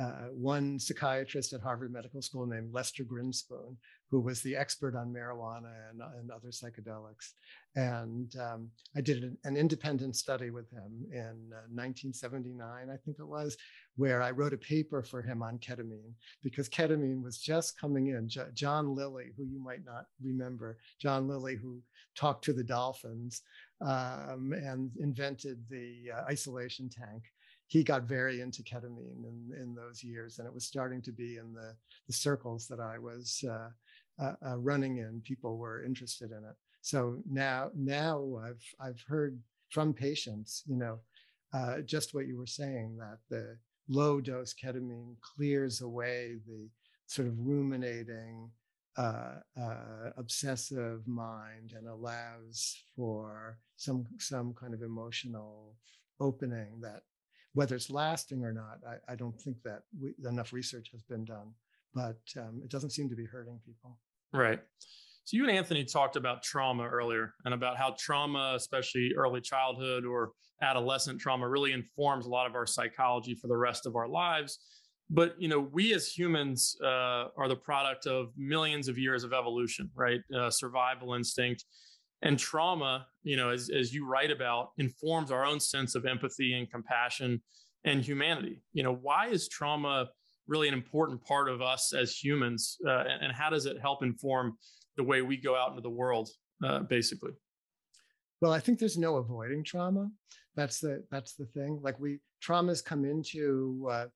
[0.00, 3.76] uh, one psychiatrist at Harvard Medical School named Lester Grinspoon,
[4.10, 7.32] who was the expert on marijuana and, and other psychedelics.
[7.76, 13.18] And um, I did an, an, independent study with him in uh, 1979, I think
[13.18, 13.56] it was,
[13.96, 18.28] where I wrote a paper for him on ketamine because ketamine was just coming in.
[18.54, 21.82] John Lilly, who you might not remember, John Lilly, who
[22.16, 23.42] talked to the dolphins
[23.82, 27.24] um, and invented the uh, isolation tank
[27.70, 31.36] he got very into ketamine in, in those years, and it was starting to be
[31.36, 31.72] in the,
[32.08, 33.68] the circles that I was uh,
[34.20, 35.22] uh, uh, running in.
[35.24, 36.56] People were interested in it.
[36.82, 40.98] So now, now I've I've heard from patients, you know,
[41.54, 43.56] uh, just what you were saying that the
[43.88, 46.68] low dose ketamine clears away the
[47.06, 48.50] sort of ruminating,
[48.96, 55.76] uh, uh, obsessive mind and allows for some some kind of emotional
[56.18, 57.02] opening that
[57.54, 61.24] whether it's lasting or not, I, I don't think that we, enough research has been
[61.24, 61.52] done,
[61.94, 63.98] but um, it doesn't seem to be hurting people.
[64.32, 64.60] Right.
[65.24, 70.04] So you and Anthony talked about trauma earlier and about how trauma, especially early childhood
[70.04, 70.30] or
[70.62, 74.58] adolescent trauma, really informs a lot of our psychology for the rest of our lives.
[75.08, 79.32] But you know, we as humans uh, are the product of millions of years of
[79.32, 80.20] evolution, right?
[80.34, 81.64] Uh, survival instinct
[82.22, 86.54] and trauma you know as, as you write about informs our own sense of empathy
[86.54, 87.40] and compassion
[87.84, 88.62] and humanity.
[88.72, 90.08] You know why is trauma
[90.46, 92.76] really an important part of us as humans?
[92.86, 94.56] Uh, and, how does it help inform
[94.96, 96.28] the way we go out into the world
[96.64, 97.32] uh, basically?
[98.40, 100.10] Well i think there's no avoiding trauma.
[100.56, 101.80] That's the that's the thing.
[101.82, 104.06] Like we traumas come into uh,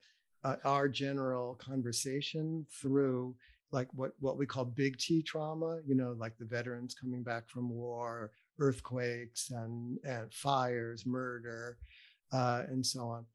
[0.43, 3.35] uh our general conversation through
[3.75, 7.49] like what, what we call big T trauma, you know, like the veterans coming back
[7.49, 11.77] from war, earthquakes and, and fires, murder,
[12.31, 13.25] uh, and so on.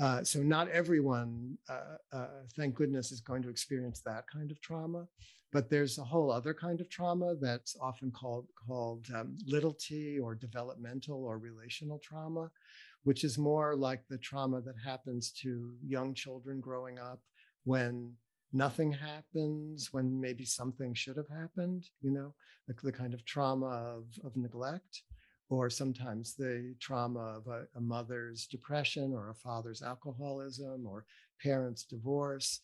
[0.00, 4.58] Uh, so not everyone, uh, uh, thank goodness, is going to experience that kind of
[4.62, 5.06] trauma,
[5.52, 10.18] but there's a whole other kind of trauma that's often called called um, little t
[10.18, 12.50] or developmental or relational trauma,
[13.02, 17.20] which is more like the trauma that happens to young children growing up
[17.64, 18.14] when
[18.52, 22.34] nothing happens when maybe something should have happened, you know,
[22.68, 25.02] like the kind of trauma of, of neglect,
[25.48, 31.04] or sometimes the trauma of a, a mother's depression or a father's alcoholism or
[31.42, 32.60] parents' divorce.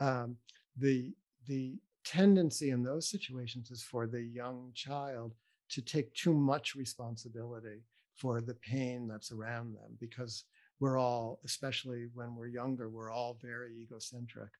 [0.00, 0.36] Um,
[0.76, 1.12] the,
[1.46, 5.34] the tendency in those situations is for the young child
[5.70, 7.82] to take too much responsibility
[8.16, 10.44] for the pain that's around them because
[10.80, 14.50] we're all, especially when we're younger, we're all very egocentric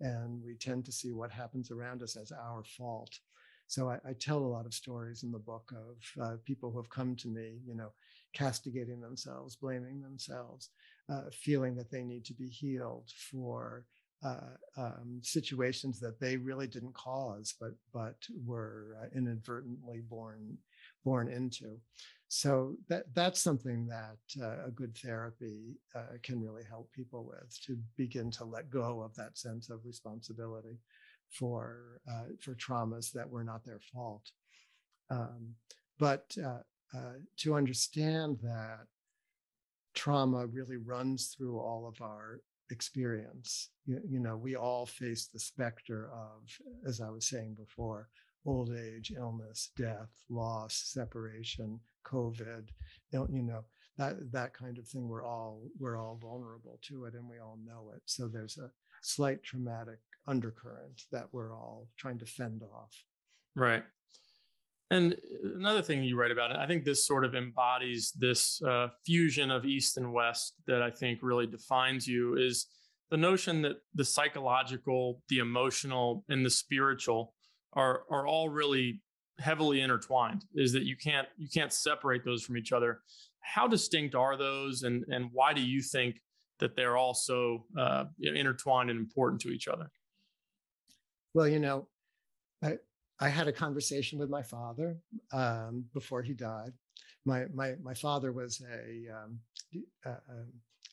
[0.00, 3.18] and we tend to see what happens around us as our fault.
[3.66, 6.78] So I, I tell a lot of stories in the book of uh, people who
[6.78, 7.92] have come to me, you know,
[8.32, 10.70] castigating themselves, blaming themselves,
[11.10, 13.84] uh, feeling that they need to be healed for
[14.24, 20.58] uh, um, situations that they really didn't cause, but but were uh, inadvertently born
[21.08, 21.70] born into.
[22.42, 25.58] So that that's something that uh, a good therapy
[25.98, 29.86] uh, can really help people with to begin to let go of that sense of
[29.92, 30.76] responsibility
[31.38, 34.26] for uh, for traumas that were not their fault.
[35.10, 35.54] Um,
[35.98, 36.62] but uh,
[36.96, 38.84] uh, to understand that
[39.94, 42.40] trauma really runs through all of our
[42.70, 43.70] experience.
[43.86, 46.38] You, you know, we all face the specter of,
[46.86, 48.08] as I was saying before,
[48.46, 52.68] old age, illness, death, loss, separation, COVID,
[53.12, 53.64] you know,
[53.98, 55.08] that that kind of thing.
[55.08, 58.02] We're all we're all vulnerable to it, and we all know it.
[58.06, 58.70] So there's a
[59.02, 62.94] slight traumatic undercurrent that we're all trying to fend off.
[63.56, 63.82] Right.
[64.90, 65.16] And
[65.56, 69.66] another thing you write about, I think this sort of embodies this uh, fusion of
[69.66, 72.66] East and West that I think really defines you is
[73.10, 77.34] the notion that the psychological, the emotional, and the spiritual
[77.74, 79.00] are are all really
[79.38, 83.00] heavily intertwined is that you can't you can't separate those from each other.
[83.40, 86.20] How distinct are those and and why do you think
[86.58, 89.90] that they're all so uh, intertwined and important to each other?
[91.34, 91.88] Well you know
[92.62, 92.72] i
[93.20, 94.96] i had a conversation with my father
[95.32, 96.72] um, before he died.
[97.24, 99.38] My my my father was a um,
[100.04, 100.14] a,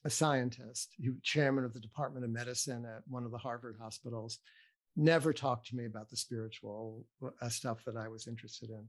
[0.05, 3.76] a scientist, he was chairman of the Department of Medicine at one of the Harvard
[3.82, 4.39] hospitals,
[4.96, 7.06] never talked to me about the spiritual
[7.41, 8.88] uh, stuff that I was interested in.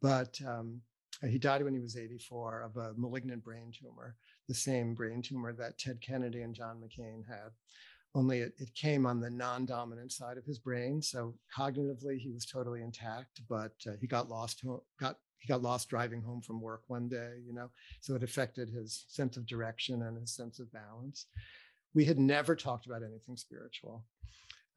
[0.00, 0.80] But um,
[1.28, 4.16] he died when he was 84 of a malignant brain tumor,
[4.48, 7.50] the same brain tumor that Ted Kennedy and John McCain had.
[8.14, 11.00] Only it, it came on the non dominant side of his brain.
[11.00, 14.64] So cognitively, he was totally intact, but uh, he got lost,
[15.00, 17.68] got he got lost driving home from work one day, you know,
[18.00, 21.26] so it affected his sense of direction and his sense of balance.
[21.94, 24.04] We had never talked about anything spiritual.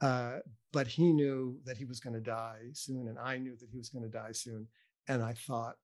[0.02, 0.40] Uh,
[0.74, 3.78] but he knew that he was going to die soon, and I knew that he
[3.78, 4.68] was going to die soon.
[5.08, 5.76] And I thought,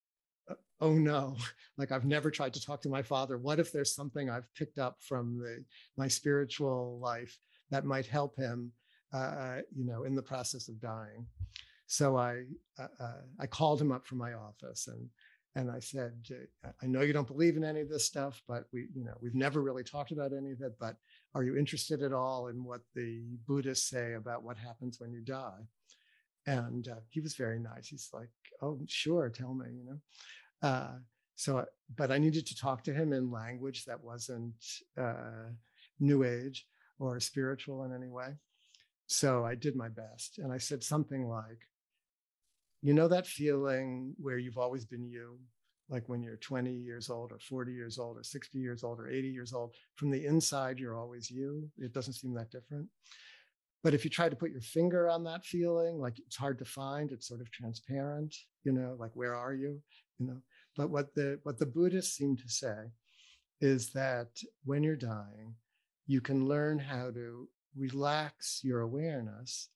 [0.50, 1.38] uh, oh no,
[1.78, 3.38] like I've never tried to talk to my father.
[3.38, 5.64] What if there's something I've picked up from the,
[5.98, 7.38] my spiritual life
[7.70, 8.72] that might help him,
[9.14, 11.26] uh, you know, in the process of dying?
[11.88, 12.44] So I,
[12.80, 15.08] uh, uh I called him up from my office and
[15.56, 16.14] and I said,
[16.82, 19.36] I know you don't believe in any of this stuff, but we, you know, we've
[19.36, 20.74] never really talked about any of it.
[20.80, 20.96] But
[21.36, 25.22] are you interested at all in what the Buddhists say about what happens when you
[25.22, 25.60] die?
[26.48, 27.88] And uh, he was very nice.
[27.88, 28.30] He's like,
[28.62, 30.68] oh, sure, tell me, you know.
[30.68, 30.96] Uh,
[31.36, 31.66] so,
[31.98, 34.54] but I needed to talk to him in language that wasn't
[34.98, 35.50] uh,
[36.00, 36.66] New Age
[36.98, 38.36] or spiritual in any way.
[39.08, 40.38] So I did my best.
[40.38, 41.68] And I said something like,
[42.82, 45.38] you know, that feeling where you've always been you,
[45.90, 49.10] like when you're 20 years old or 40 years old or 60 years old or
[49.10, 51.70] 80 years old, from the inside, you're always you.
[51.78, 52.88] It doesn't seem that different.
[53.84, 56.66] But if you try to put your finger on that feeling, like it's hard to
[56.66, 59.82] find, it's sort of transparent, you know, like where are you?
[60.20, 60.38] You know,
[60.78, 62.92] but what the what the Buddhists seem to say
[63.60, 64.30] is that
[64.66, 65.56] when you're dying,
[66.06, 69.70] you can learn how to relax your awareness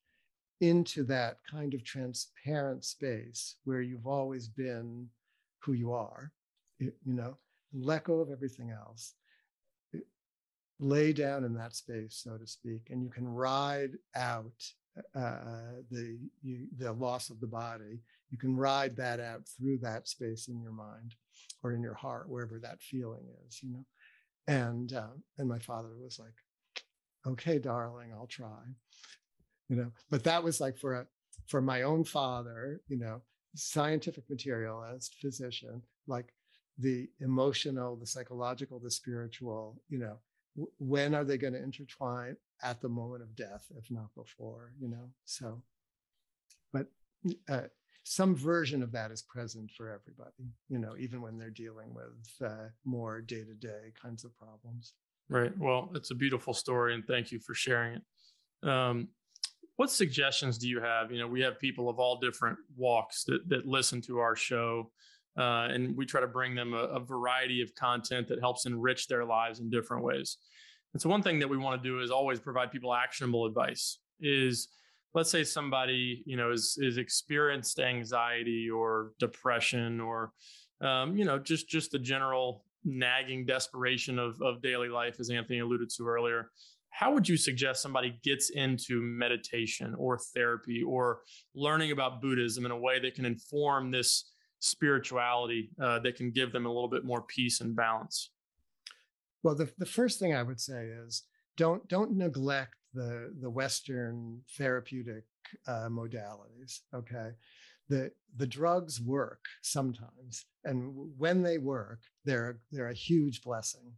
[0.61, 5.07] into that kind of transparent space where you've always been
[5.59, 6.31] who you are,
[6.79, 7.37] you know,
[7.73, 9.13] let go of everything else,
[10.79, 14.53] lay down in that space, so to speak, and you can ride out
[15.13, 17.99] uh, the you, the loss of the body.
[18.29, 21.15] You can ride that out through that space in your mind
[21.63, 23.85] or in your heart, wherever that feeling is, you know.
[24.47, 26.35] And uh, and my father was like,
[27.27, 28.61] "Okay, darling, I'll try,"
[29.70, 29.91] you know.
[30.09, 31.07] But that was like for a
[31.47, 33.22] for my own father, you know,
[33.55, 36.34] scientific materialist, physician, like
[36.78, 40.18] the emotional, the psychological, the spiritual, you know,
[40.55, 44.74] w- when are they going to intertwine at the moment of death, if not before,
[44.80, 45.09] you know?
[45.26, 45.61] So,
[46.74, 46.88] but
[47.49, 47.68] uh,
[48.03, 52.49] some version of that is present for everybody, you know, even when they're dealing with
[52.49, 54.93] uh, more day to day kinds of problems.
[55.30, 55.57] Right.
[55.57, 58.70] Well, it's a beautiful story, and thank you for sharing it.
[58.70, 59.09] Um,
[59.78, 61.11] what suggestions do you have?
[61.11, 64.91] You know, we have people of all different walks that, that listen to our show,
[65.38, 69.07] uh, and we try to bring them a, a, variety of content that helps enrich
[69.07, 70.38] their lives in different ways.
[70.93, 73.99] And so, one thing that we want to do is always provide people actionable advice.
[74.21, 74.69] Is
[75.13, 80.32] let's say somebody you know is is experienced anxiety or depression or
[80.80, 85.59] um, you know just just the general nagging desperation of of daily life, as Anthony
[85.59, 86.49] alluded to earlier
[86.95, 91.19] how would you suggest somebody gets into meditation or therapy or
[91.53, 96.53] learning about Buddhism in a way that can inform this spirituality uh, that can give
[96.53, 98.31] them a little bit more peace and balance?
[99.43, 101.23] Well, the, the first thing I would say is
[101.57, 105.25] don't don't neglect the the Western therapeutic
[105.67, 106.79] uh, modalities.
[106.93, 107.31] Okay,
[107.89, 113.91] the the drugs work sometimes, and when they work, they're they're a huge blessing.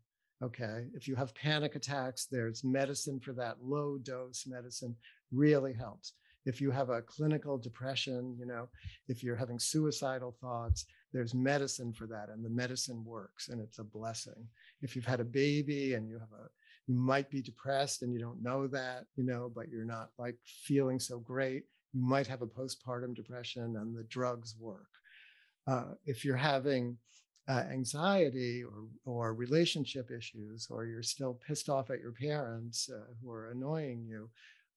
[0.44, 0.86] Okay.
[0.94, 3.58] If you have panic attacks, there's medicine for that.
[3.62, 4.96] Low dose medicine
[5.32, 6.14] really helps.
[6.46, 8.70] If you have a clinical depression, you know,
[9.08, 13.80] if you're having suicidal thoughts, there's medicine for that and the medicine works and it's
[13.80, 14.48] a blessing.
[14.82, 16.48] If you've had a baby and you have a,
[16.88, 20.38] you might be depressed and you don't know that, you know, but you're not like
[20.46, 21.64] feeling so great.
[21.94, 24.88] You might have a postpartum depression and the drugs work.
[25.66, 26.98] Uh, if you're having
[27.48, 33.06] uh, anxiety or, or relationship issues, or you're still pissed off at your parents uh,
[33.22, 34.30] who are annoying you,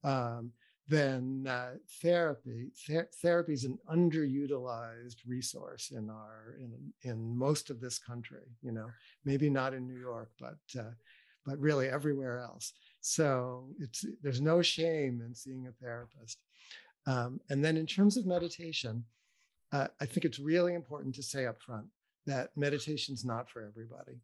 [0.05, 0.53] um,
[0.89, 7.81] then uh, therapy ther- therapy is an underutilized resource in our in in most of
[7.81, 8.47] this country.
[8.63, 8.89] You know,
[9.25, 10.93] maybe not in New York, but uh,
[11.47, 12.73] but really everywhere else.
[13.01, 16.39] So it's there's no shame in seeing a therapist.
[17.07, 19.05] Um, and then in terms of meditation,
[19.73, 21.87] uh, I think it's really important to say up front
[22.31, 24.17] that meditation's not for everybody.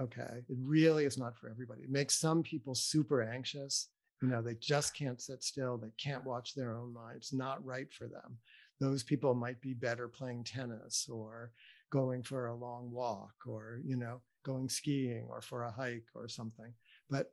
[0.00, 0.42] Okay.
[0.48, 1.82] It really is not for everybody.
[1.82, 3.88] It makes some people super anxious.
[4.22, 5.76] You know, they just can't sit still.
[5.76, 6.96] They can't watch their own.
[7.14, 8.38] It's not right for them.
[8.80, 11.52] Those people might be better playing tennis or
[11.90, 16.28] going for a long walk or, you know, going skiing or for a hike or
[16.28, 16.72] something.
[17.10, 17.32] But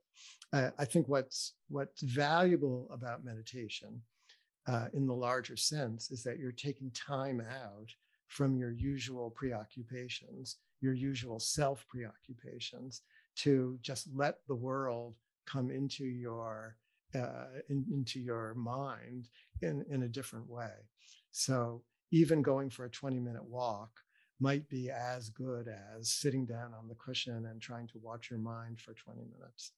[0.52, 4.02] uh, I think what's what's valuable about meditation
[4.68, 7.90] uh, in the larger sense is that you're taking time out
[8.30, 13.02] from your usual preoccupations, your usual self preoccupations,
[13.36, 15.16] to just let the world
[15.46, 16.78] come into your
[17.16, 19.28] uh, in, into your mind
[19.62, 20.74] in, in a different way.
[21.32, 23.90] So even going for a 20 minute walk
[24.40, 28.40] might be as good as sitting down on the cushion and trying to watch your
[28.40, 29.72] mind for 20 minutes.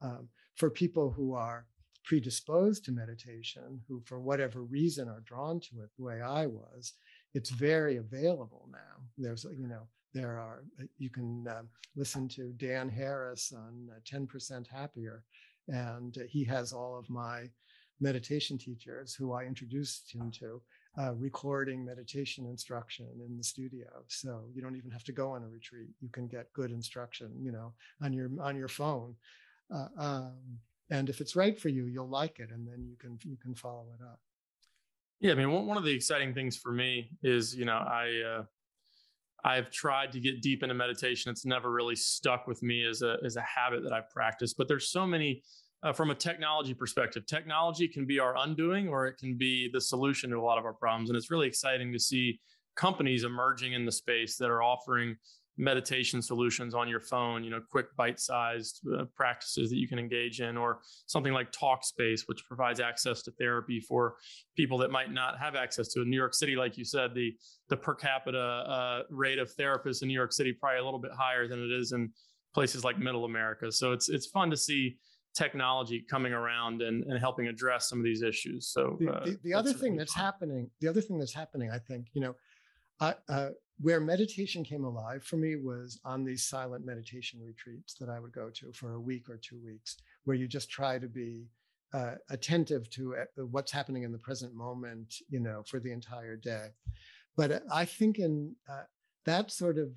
[0.00, 1.66] Um, for people who are
[2.04, 6.92] predisposed to meditation, who for whatever reason are drawn to it the way I was,
[7.36, 8.96] it's very available now.
[9.18, 9.82] There's, you know,
[10.14, 15.22] there are, uh, you can um, listen to Dan Harris on uh, 10% Happier,
[15.68, 17.50] and he has all of my
[18.00, 20.62] meditation teachers who I introduced him to
[20.98, 23.86] uh, recording meditation instruction in the studio.
[24.08, 25.90] So you don't even have to go on a retreat.
[26.00, 29.14] You can get good instruction, you know, on your on your phone.
[29.74, 30.58] Uh, um,
[30.88, 33.54] and if it's right for you, you'll like it, and then you can you can
[33.54, 34.20] follow it up.
[35.20, 38.42] Yeah, I mean, one of the exciting things for me is, you know, I uh,
[39.44, 41.30] I've tried to get deep into meditation.
[41.30, 44.58] It's never really stuck with me as a as a habit that I've practiced.
[44.58, 45.42] But there's so many
[45.82, 47.24] uh, from a technology perspective.
[47.26, 50.64] Technology can be our undoing, or it can be the solution to a lot of
[50.64, 51.08] our problems.
[51.08, 52.40] And it's really exciting to see
[52.76, 55.16] companies emerging in the space that are offering
[55.58, 60.40] meditation solutions on your phone, you know, quick bite-sized uh, practices that you can engage
[60.40, 64.16] in or something like Talkspace which provides access to therapy for
[64.56, 66.02] people that might not have access to it.
[66.02, 67.34] In New York City like you said, the
[67.68, 71.12] the per capita uh, rate of therapists in New York City probably a little bit
[71.16, 72.10] higher than it is in
[72.54, 73.72] places like middle America.
[73.72, 74.98] So it's it's fun to see
[75.36, 78.68] technology coming around and, and helping address some of these issues.
[78.68, 80.24] So the, uh, the, the other thing that's fun.
[80.24, 82.34] happening, the other thing that's happening, I think, you know,
[83.00, 83.48] uh, uh,
[83.78, 88.32] where meditation came alive for me was on these silent meditation retreats that I would
[88.32, 91.46] go to for a week or two weeks, where you just try to be
[91.92, 96.36] uh, attentive to uh, what's happening in the present moment, you know, for the entire
[96.36, 96.68] day.
[97.36, 98.82] But uh, I think in uh,
[99.24, 99.90] that sort of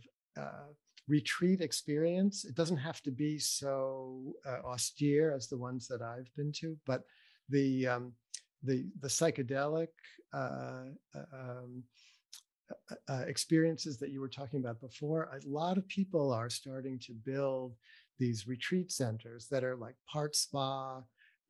[1.08, 6.52] retreat experience, it doesn't have to be so austere as the ones that I've been
[6.60, 7.04] to, but
[7.50, 8.14] the um,
[8.64, 9.88] the the psychedelic
[10.34, 11.84] um,
[13.08, 17.14] uh, experiences that you were talking about before, a lot of people are starting to
[17.14, 17.76] build
[18.18, 21.02] these retreat centers that are like part spa,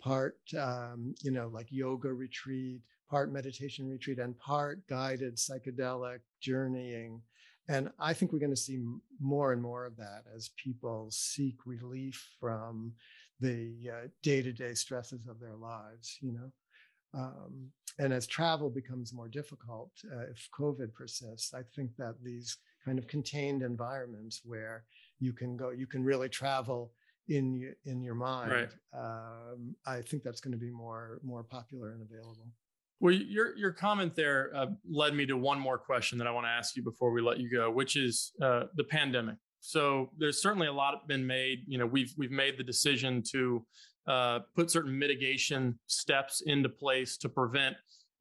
[0.01, 7.21] part, um, you know, like yoga retreat, part meditation retreat, and part guided psychedelic journeying.
[7.67, 8.83] And I think we're going to see
[9.19, 12.93] more and more of that as people seek relief from
[13.39, 13.71] the
[14.23, 16.51] day to day stresses of their lives, you know.
[17.13, 22.57] Um, and as travel becomes more difficult, uh, if COVID persists, I think that these
[22.85, 24.85] kind of contained environments where
[25.19, 26.93] you can go, you can really travel
[27.27, 28.51] in in your mind.
[28.51, 28.69] Right.
[28.93, 32.47] Um, I think that's going to be more more popular and available.
[32.99, 36.45] Well, your your comment there uh, led me to one more question that I want
[36.45, 39.35] to ask you before we let you go, which is uh, the pandemic.
[39.59, 41.63] So there's certainly a lot been made.
[41.67, 43.65] You know, we've we've made the decision to
[44.07, 47.75] uh, put certain mitigation steps into place to prevent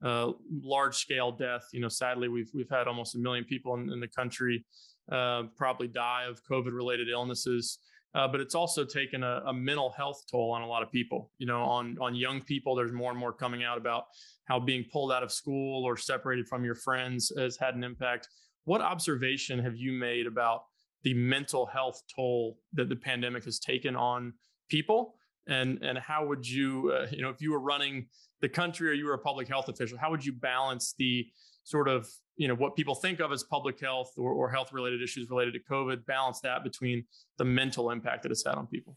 [0.04, 0.32] uh,
[0.62, 1.62] large scale death.
[1.72, 4.64] You know, sadly, we've we've had almost a million people in, in the country
[5.10, 7.78] uh, probably die of COVID related illnesses.
[8.14, 11.30] Uh, but it's also taken a, a, mental health toll on a lot of people.
[11.38, 14.04] You know, on on young people, there's more and more coming out about
[14.46, 18.28] how being pulled out of school or separated from your friends has had an impact.
[18.64, 20.62] What observation have you made about
[21.08, 24.32] the mental health toll that the pandemic has taken on
[24.68, 25.14] people?
[25.48, 28.06] and and how would you uh, you know if you were running
[28.40, 31.26] the country or you were a public health official how would you balance the
[31.64, 32.06] sort of
[32.36, 35.54] you know what people think of as public health or, or health related issues related
[35.54, 37.04] to covid balance that between
[37.38, 38.96] the mental impact that it's had on people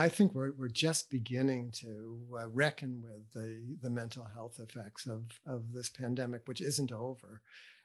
[0.00, 5.06] I think we're we're just beginning to uh, reckon with the the mental health effects
[5.06, 7.42] of of this pandemic, which isn't over.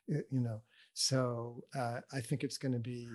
[0.07, 0.61] It, you know,
[0.93, 3.07] so uh, I think it's going to be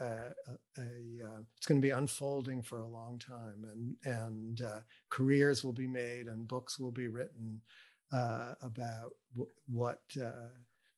[0.00, 4.62] uh, a, a uh, it's going to be unfolding for a long time, and and
[4.62, 4.80] uh,
[5.10, 7.60] careers will be made and books will be written
[8.12, 10.00] about w- what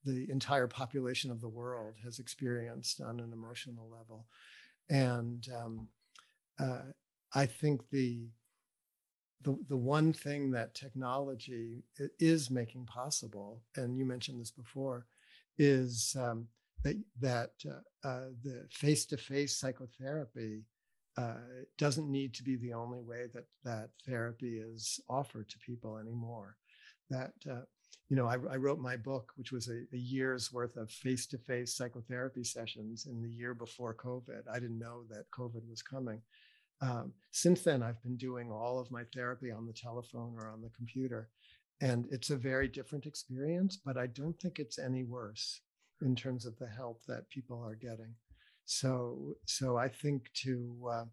[0.04, 4.26] the entire population of the world has experienced on an emotional level,
[4.90, 5.88] and um,
[7.34, 8.28] I think the
[9.42, 11.84] the, the one thing that technology
[12.18, 15.06] is making possible, and you mentioned this before,
[15.58, 16.46] is um,
[16.84, 20.62] that that uh, uh, the face-to-face psychotherapy
[21.16, 21.34] uh,
[21.76, 26.56] doesn't need to be the only way that that therapy is offered to people anymore.
[27.10, 27.62] That uh,
[28.08, 31.74] you know, I, I, wrote my book, which was a, a year's worth of face-to-face
[31.74, 34.48] psychotherapy sessions in the year before COVID.
[34.50, 36.22] I didn't know that COVID was coming,
[36.80, 40.62] Um, since then, I've been doing all of my therapy on the telephone or on
[40.62, 41.28] the computer.
[41.80, 45.60] And it's a very different experience, but I don't think it's any worse
[46.02, 48.14] in terms of the help that people are getting.
[48.64, 51.04] So, so I think to uh,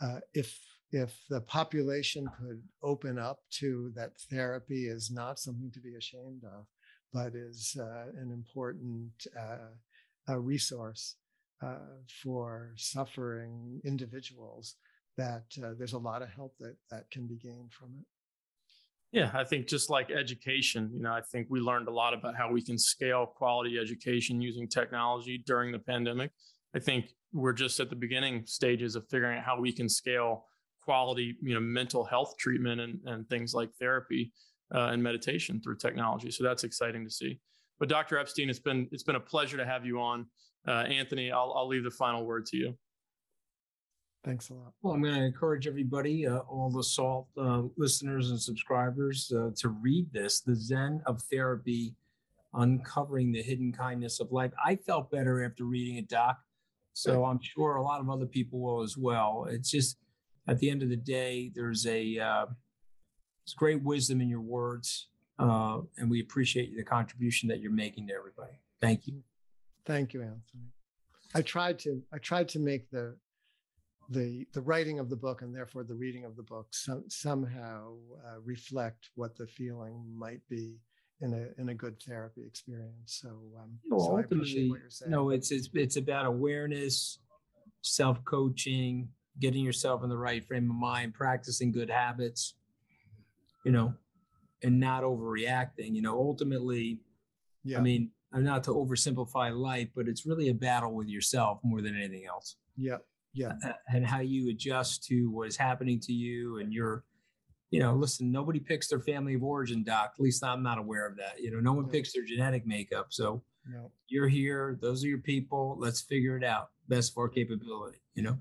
[0.00, 0.58] uh, if
[0.90, 6.42] if the population could open up to that therapy is not something to be ashamed
[6.44, 6.66] of,
[7.14, 11.16] but is uh, an important uh, resource
[11.62, 14.76] uh, for suffering individuals,
[15.16, 18.06] that uh, there's a lot of help that that can be gained from it.
[19.12, 22.34] Yeah, I think just like education, you know, I think we learned a lot about
[22.34, 26.30] how we can scale quality education using technology during the pandemic.
[26.74, 30.46] I think we're just at the beginning stages of figuring out how we can scale
[30.82, 34.32] quality, you know, mental health treatment and, and things like therapy
[34.74, 36.30] uh, and meditation through technology.
[36.30, 37.38] So that's exciting to see.
[37.78, 38.18] But Dr.
[38.18, 40.26] Epstein, it's been it's been a pleasure to have you on.
[40.66, 42.78] Uh, Anthony, I'll, I'll leave the final word to you.
[44.24, 44.72] Thanks a lot.
[44.82, 49.50] Well, I'm going to encourage everybody, uh, all the SALT uh, listeners and subscribers, uh,
[49.56, 51.96] to read this The Zen of Therapy
[52.54, 54.52] Uncovering the Hidden Kindness of Life.
[54.64, 56.38] I felt better after reading it, Doc.
[56.94, 59.46] So I'm sure a lot of other people will as well.
[59.48, 59.96] It's just
[60.46, 65.08] at the end of the day, there's a uh, there's great wisdom in your words,
[65.38, 68.58] uh, and we appreciate the contribution that you're making to everybody.
[68.80, 69.22] Thank you.
[69.86, 70.68] Thank you, Anthony.
[71.34, 73.16] I tried to I tried to make the
[74.10, 77.94] the the writing of the book and therefore the reading of the book some, somehow
[78.26, 80.76] uh, reflect what the feeling might be
[81.20, 83.20] in a in a good therapy experience.
[83.22, 84.72] So, um, well, so ultimately,
[85.06, 87.18] no, it's it's it's about awareness,
[87.82, 89.08] self coaching,
[89.40, 92.54] getting yourself in the right frame of mind, practicing good habits,
[93.64, 93.94] you know,
[94.62, 95.94] and not overreacting.
[95.94, 96.98] You know, ultimately,
[97.62, 97.78] yeah.
[97.78, 101.80] I mean, I'm not to oversimplify life, but it's really a battle with yourself more
[101.80, 102.56] than anything else.
[102.76, 102.96] Yeah
[103.34, 103.52] yeah.
[103.88, 107.04] and how you adjust to what is happening to you and your
[107.70, 110.12] you know listen nobody picks their family of origin doc.
[110.14, 111.40] At least i'm not aware of that.
[111.40, 113.06] You know no one picks their genetic makeup.
[113.10, 113.90] So no.
[114.08, 114.78] you're here.
[114.80, 115.76] Those are your people.
[115.78, 116.70] Let's figure it out.
[116.88, 118.38] Best for our capability you know?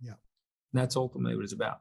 [0.00, 0.14] Yeah.
[0.72, 1.80] That's ultimately what it's about.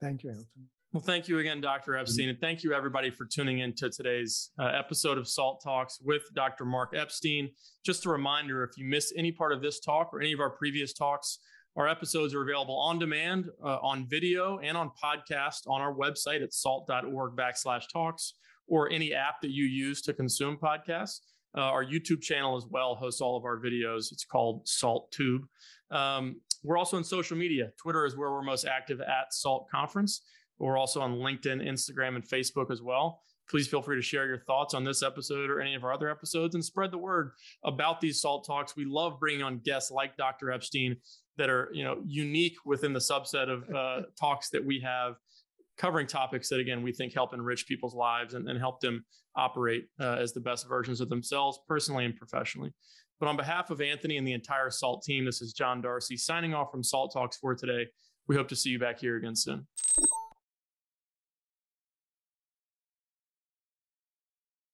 [0.00, 1.96] Thank you anthony well, thank you again, Dr.
[1.96, 2.28] Epstein.
[2.28, 6.22] And thank you, everybody, for tuning in to today's uh, episode of SALT Talks with
[6.36, 6.64] Dr.
[6.64, 7.50] Mark Epstein.
[7.84, 10.50] Just a reminder if you missed any part of this talk or any of our
[10.50, 11.40] previous talks,
[11.74, 16.44] our episodes are available on demand, uh, on video, and on podcast on our website
[16.44, 18.34] at salt.org backslash talks
[18.68, 21.22] or any app that you use to consume podcasts.
[21.58, 24.12] Uh, our YouTube channel as well hosts all of our videos.
[24.12, 25.42] It's called Salt Tube.
[25.90, 27.70] Um, we're also on social media.
[27.82, 30.22] Twitter is where we're most active at Salt Conference.
[30.58, 33.20] We're also on LinkedIn, Instagram, and Facebook as well.
[33.50, 36.08] Please feel free to share your thoughts on this episode or any of our other
[36.08, 37.32] episodes and spread the word
[37.64, 38.74] about these SALT talks.
[38.74, 40.50] We love bringing on guests like Dr.
[40.50, 40.96] Epstein
[41.36, 45.16] that are, you know, unique within the subset of uh, talks that we have
[45.76, 49.04] covering topics that again we think help enrich people's lives and, and help them
[49.36, 52.72] operate uh, as the best versions of themselves personally and professionally
[53.18, 56.54] but on behalf of anthony and the entire salt team this is john darcy signing
[56.54, 57.86] off from salt talks for today
[58.28, 59.66] we hope to see you back here again soon